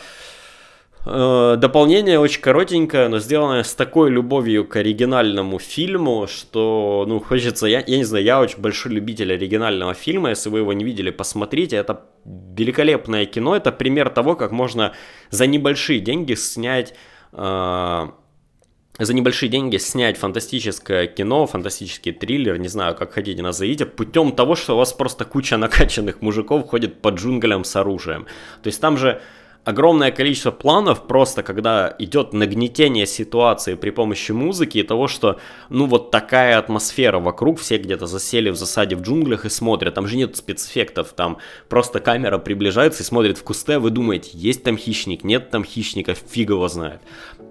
э, 1.06 1.56
дополнение 1.58 2.20
очень 2.20 2.42
коротенькое, 2.42 3.08
но 3.08 3.18
сделанное 3.18 3.64
с 3.64 3.74
такой 3.74 4.12
любовью 4.12 4.68
к 4.68 4.76
оригинальному 4.76 5.58
фильму, 5.58 6.28
что, 6.28 7.06
ну, 7.08 7.20
хочется, 7.20 7.66
я, 7.66 7.84
я 7.88 7.98
не 7.98 8.04
знаю, 8.04 8.24
я 8.24 8.40
очень 8.40 8.60
большой 8.60 8.92
любитель 8.92 9.34
оригинального 9.34 9.96
фильма, 9.96 10.30
если 10.30 10.50
вы 10.50 10.60
его 10.60 10.74
не 10.74 10.84
видели, 10.84 11.10
посмотрите, 11.10 11.78
это 11.78 12.06
великолепное 12.26 13.26
кино, 13.26 13.56
это 13.56 13.72
пример 13.72 14.10
того, 14.10 14.36
как 14.36 14.52
можно 14.52 14.94
за 15.32 15.48
небольшие 15.48 16.00
деньги 16.00 16.36
снять 16.36 16.94
Э, 16.94 17.13
за 17.36 19.14
небольшие 19.14 19.50
деньги 19.50 19.78
снять 19.78 20.18
фантастическое 20.18 21.08
кино, 21.08 21.48
фантастический 21.48 22.12
триллер, 22.12 22.58
не 22.58 22.68
знаю, 22.68 22.96
как 22.96 23.14
хотите 23.14 23.42
назовите, 23.42 23.86
путем 23.86 24.32
того, 24.32 24.56
что 24.56 24.76
у 24.76 24.78
вас 24.78 24.94
просто 24.94 25.26
куча 25.26 25.58
накачанных 25.58 26.22
мужиков 26.22 26.68
ходит 26.68 27.02
по 27.02 27.10
джунглям 27.10 27.64
с 27.64 27.76
оружием. 27.76 28.28
То 28.62 28.68
есть 28.68 28.80
там 28.80 28.98
же 28.98 29.20
огромное 29.64 30.12
количество 30.12 30.52
планов 30.52 31.08
просто, 31.08 31.44
когда 31.44 31.96
идет 32.00 32.34
нагнетение 32.34 33.06
ситуации 33.06 33.76
при 33.76 33.92
помощи 33.92 34.32
музыки 34.32 34.80
и 34.80 34.84
того, 34.84 35.08
что, 35.08 35.40
ну, 35.70 35.86
вот 35.86 36.12
такая 36.12 36.58
атмосфера 36.58 37.20
вокруг, 37.20 37.60
все 37.60 37.78
где-то 37.78 38.06
засели 38.06 38.50
в 38.50 38.56
засаде 38.56 38.96
в 38.96 39.02
джунглях 39.02 39.46
и 39.46 39.50
смотрят, 39.50 39.94
там 39.94 40.08
же 40.08 40.18
нет 40.18 40.36
спецэффектов, 40.36 41.14
там 41.14 41.38
просто 41.70 42.00
камера 42.00 42.38
приближается 42.38 43.04
и 43.04 43.06
смотрит 43.06 43.38
в 43.38 43.44
кусты, 43.44 43.74
а 43.74 43.80
вы 43.80 43.90
думаете, 43.90 44.32
есть 44.34 44.64
там 44.64 44.78
хищник, 44.78 45.24
нет 45.24 45.50
там 45.50 45.64
хищника, 45.64 46.14
фиг 46.14 46.50
его 46.50 46.68
знает. 46.68 47.02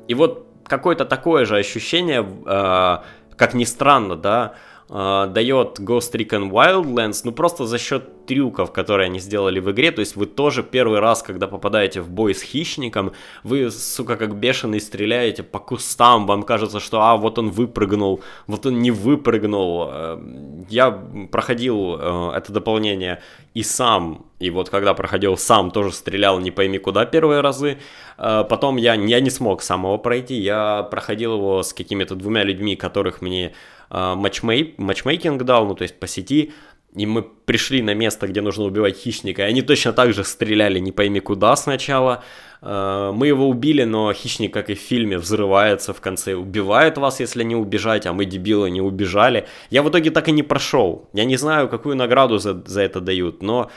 И 0.08 0.14
вот 0.14 0.46
какое-то 0.64 1.04
такое 1.04 1.44
же 1.44 1.56
ощущение, 1.56 2.26
э, 2.46 2.98
как 3.36 3.54
ни 3.54 3.64
странно, 3.64 4.16
да, 4.16 4.54
э, 4.92 5.26
дает 5.32 5.80
Ghost 5.80 6.12
Recon 6.14 6.50
Wildlands, 6.50 7.22
ну 7.24 7.32
просто 7.32 7.66
за 7.66 7.78
счет 7.78 8.26
трюков, 8.26 8.72
которые 8.72 9.06
они 9.06 9.18
сделали 9.18 9.60
в 9.60 9.70
игре, 9.70 9.90
то 9.90 10.00
есть 10.00 10.16
вы 10.16 10.26
тоже 10.26 10.62
первый 10.62 11.00
раз, 11.00 11.22
когда 11.22 11.48
попадаете 11.48 12.00
в 12.00 12.10
бой 12.10 12.34
с 12.34 12.42
хищником, 12.42 13.12
вы, 13.42 13.70
сука, 13.70 14.16
как 14.16 14.36
бешеный 14.36 14.80
стреляете 14.80 15.42
по 15.42 15.58
кустам, 15.58 16.26
вам 16.26 16.42
кажется, 16.42 16.80
что, 16.80 17.00
а, 17.00 17.16
вот 17.16 17.38
он 17.38 17.50
выпрыгнул, 17.50 18.22
вот 18.46 18.66
он 18.66 18.80
не 18.80 18.90
выпрыгнул. 18.90 19.88
Э, 19.90 20.18
я 20.68 20.90
проходил 21.30 21.96
э, 21.98 22.32
это 22.36 22.52
дополнение 22.52 23.20
и 23.54 23.62
сам, 23.62 24.26
и 24.38 24.50
вот 24.50 24.70
когда 24.70 24.94
проходил 24.94 25.36
сам, 25.36 25.70
тоже 25.70 25.92
стрелял 25.92 26.40
не 26.40 26.50
пойми 26.50 26.78
куда 26.78 27.04
первые 27.04 27.40
разы, 27.40 27.78
э, 28.18 28.44
потом 28.48 28.76
я, 28.76 28.94
я 28.94 29.20
не 29.20 29.30
смог 29.30 29.62
самого 29.62 29.98
пройти, 29.98 30.34
я 30.34 30.82
проходил 30.84 31.34
его 31.36 31.62
с 31.62 31.72
какими-то 31.72 32.14
двумя 32.14 32.44
людьми, 32.44 32.76
которых 32.76 33.20
мне 33.20 33.52
матчмей, 33.92 34.74
матчмейкинг 34.78 35.42
дал, 35.42 35.66
ну 35.66 35.74
то 35.74 35.82
есть 35.82 36.00
по 36.00 36.06
сети, 36.06 36.52
и 36.94 37.06
мы 37.06 37.22
пришли 37.22 37.80
на 37.80 37.94
место, 37.94 38.26
где 38.26 38.42
нужно 38.42 38.64
убивать 38.64 38.96
хищника, 38.96 39.42
и 39.42 39.44
они 39.46 39.62
точно 39.62 39.92
так 39.92 40.12
же 40.12 40.24
стреляли 40.24 40.78
не 40.78 40.92
пойми 40.92 41.20
куда 41.20 41.56
сначала. 41.56 42.22
Э, 42.60 43.12
мы 43.14 43.28
его 43.28 43.48
убили, 43.48 43.84
но 43.84 44.12
хищник, 44.12 44.52
как 44.52 44.68
и 44.68 44.74
в 44.74 44.78
фильме, 44.78 45.16
взрывается 45.16 45.94
в 45.94 46.00
конце, 46.00 46.34
убивает 46.34 46.98
вас, 46.98 47.20
если 47.20 47.44
не 47.44 47.56
убежать, 47.56 48.06
а 48.06 48.12
мы, 48.12 48.26
дебилы, 48.26 48.70
не 48.70 48.82
убежали. 48.82 49.46
Я 49.70 49.82
в 49.82 49.88
итоге 49.88 50.10
так 50.10 50.28
и 50.28 50.32
не 50.32 50.42
прошел. 50.42 51.08
Я 51.14 51.24
не 51.24 51.36
знаю, 51.36 51.68
какую 51.68 51.96
награду 51.96 52.38
за, 52.38 52.62
за 52.66 52.82
это 52.82 53.00
дают, 53.00 53.42
но 53.42 53.70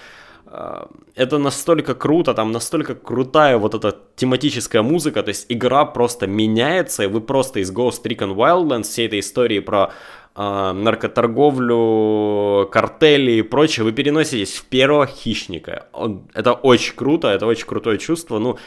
это 1.15 1.37
настолько 1.37 1.95
круто, 1.95 2.33
там 2.33 2.51
настолько 2.51 2.95
крутая 2.95 3.57
вот 3.57 3.73
эта 3.73 3.97
тематическая 4.15 4.81
музыка, 4.81 5.23
то 5.23 5.29
есть 5.29 5.45
игра 5.49 5.85
просто 5.85 6.27
меняется, 6.27 7.03
и 7.03 7.07
вы 7.07 7.21
просто 7.21 7.59
из 7.59 7.71
Ghost 7.71 8.03
Recon 8.03 8.35
Wildlands, 8.35 8.83
всей 8.83 9.07
этой 9.07 9.19
истории 9.19 9.59
про 9.59 9.91
э, 10.35 10.71
наркоторговлю, 10.71 12.67
картели 12.71 13.31
и 13.31 13.41
прочее, 13.41 13.83
вы 13.83 13.91
переноситесь 13.91 14.53
в 14.55 14.65
первого 14.65 15.07
хищника. 15.07 15.87
Он, 15.93 16.27
это 16.33 16.53
очень 16.53 16.95
круто, 16.95 17.27
это 17.29 17.47
очень 17.47 17.65
крутое 17.65 17.97
чувство. 17.97 18.39
Ну, 18.39 18.57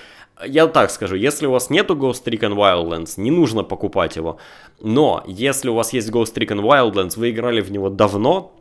я 0.45 0.67
так 0.67 0.91
скажу, 0.91 1.17
если 1.17 1.47
у 1.47 1.53
вас 1.53 1.71
нету 1.71 1.95
Ghost 1.95 2.25
Recon 2.25 2.55
Wildlands, 2.55 3.15
не 3.17 3.31
нужно 3.31 3.65
покупать 3.65 4.17
его. 4.17 4.39
Но 4.81 5.23
если 5.27 5.69
у 5.71 5.75
вас 5.75 5.93
есть 5.93 6.11
Ghost 6.11 6.35
Recon 6.35 6.61
Wildlands, 6.61 7.19
вы 7.19 7.31
играли 7.31 7.61
в 7.61 7.71
него 7.71 7.89
давно, 7.89 8.53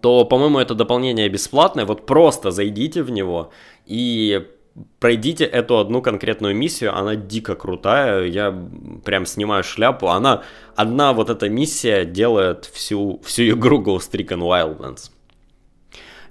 то, 0.00 0.24
по-моему, 0.24 0.58
это 0.58 0.74
дополнение 0.74 1.28
бесплатное. 1.28 1.84
Вот 1.84 2.06
просто 2.06 2.50
зайдите 2.50 3.02
в 3.02 3.10
него 3.10 3.50
и 3.86 4.46
пройдите 4.98 5.44
эту 5.44 5.78
одну 5.78 6.02
конкретную 6.02 6.54
миссию, 6.54 6.96
она 6.96 7.16
дико 7.16 7.54
крутая, 7.54 8.24
я 8.24 8.54
прям 9.04 9.26
снимаю 9.26 9.64
шляпу, 9.64 10.08
она, 10.08 10.42
одна 10.76 11.12
вот 11.12 11.30
эта 11.30 11.48
миссия 11.48 12.04
делает 12.04 12.66
всю, 12.66 13.20
всю 13.24 13.50
игру 13.50 13.82
Ghost 13.82 14.12
Recon 14.12 14.40
Wildlands. 14.40 15.10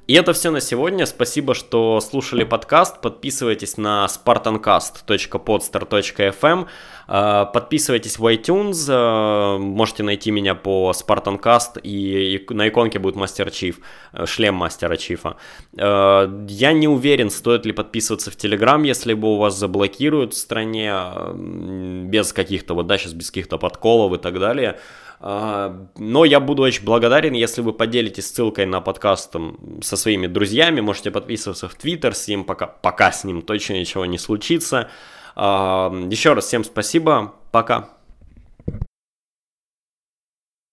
И 0.10 0.14
это 0.14 0.34
все 0.34 0.50
на 0.50 0.60
сегодня. 0.60 1.06
Спасибо, 1.06 1.54
что 1.54 2.02
слушали 2.02 2.44
подкаст. 2.44 3.00
Подписывайтесь 3.00 3.78
на 3.78 4.08
spartancast.podstar.fm. 4.08 6.68
Э, 7.08 7.46
подписывайтесь 7.54 8.18
в 8.18 8.26
iTunes. 8.26 8.90
Э, 8.90 9.60
можете 9.60 10.02
найти 10.02 10.32
меня 10.32 10.56
по 10.56 10.92
Spartancast. 10.96 11.80
И 11.84 12.44
на 12.50 12.70
иконке 12.70 12.98
будет 12.98 13.18
Мастер 13.18 13.52
Чиф. 13.52 13.82
Э, 14.12 14.26
шлем 14.26 14.56
Мастера 14.56 14.98
Чифа. 14.98 15.38
Я 15.78 16.74
не 16.74 16.88
уверен, 16.88 17.30
стоит 17.30 17.68
ли 17.68 17.72
подписываться 17.72 18.32
в 18.32 18.36
Telegram, 18.36 18.84
если 18.84 19.14
бы 19.14 19.28
у 19.28 19.38
вас 19.38 19.60
заблокируют 19.60 20.34
в 20.34 20.38
стране 20.38 20.92
без 21.36 22.34
каких-то, 22.34 22.74
вот 22.74 22.88
да, 22.88 22.98
сейчас 22.98 23.14
без 23.14 23.30
каких-то 23.30 23.60
подколов 23.60 24.14
и 24.14 24.18
так 24.18 24.40
далее. 24.40 24.80
Но 25.22 26.26
я 26.26 26.40
буду 26.40 26.64
очень 26.64 26.86
благодарен, 26.86 27.34
если 27.34 27.62
вы 27.62 27.74
поделитесь 27.74 28.32
ссылкой 28.32 28.66
на 28.66 28.80
подкаст 28.80 29.36
со 29.82 29.98
своими 29.98 30.28
друзьями. 30.28 30.80
Можете 30.82 31.12
подписываться 31.12 31.68
в 31.68 31.76
Твиттер 31.76 32.16
с 32.16 32.28
ним, 32.28 32.46
пока, 32.46 32.68
пока 32.68 33.12
с 33.12 33.26
ним 33.26 33.42
точно 33.42 33.74
ничего 33.74 34.06
не 34.06 34.18
случится. 34.18 34.90
Еще 35.36 36.34
раз 36.34 36.46
всем 36.46 36.64
спасибо. 36.64 37.34
Пока. 37.52 37.99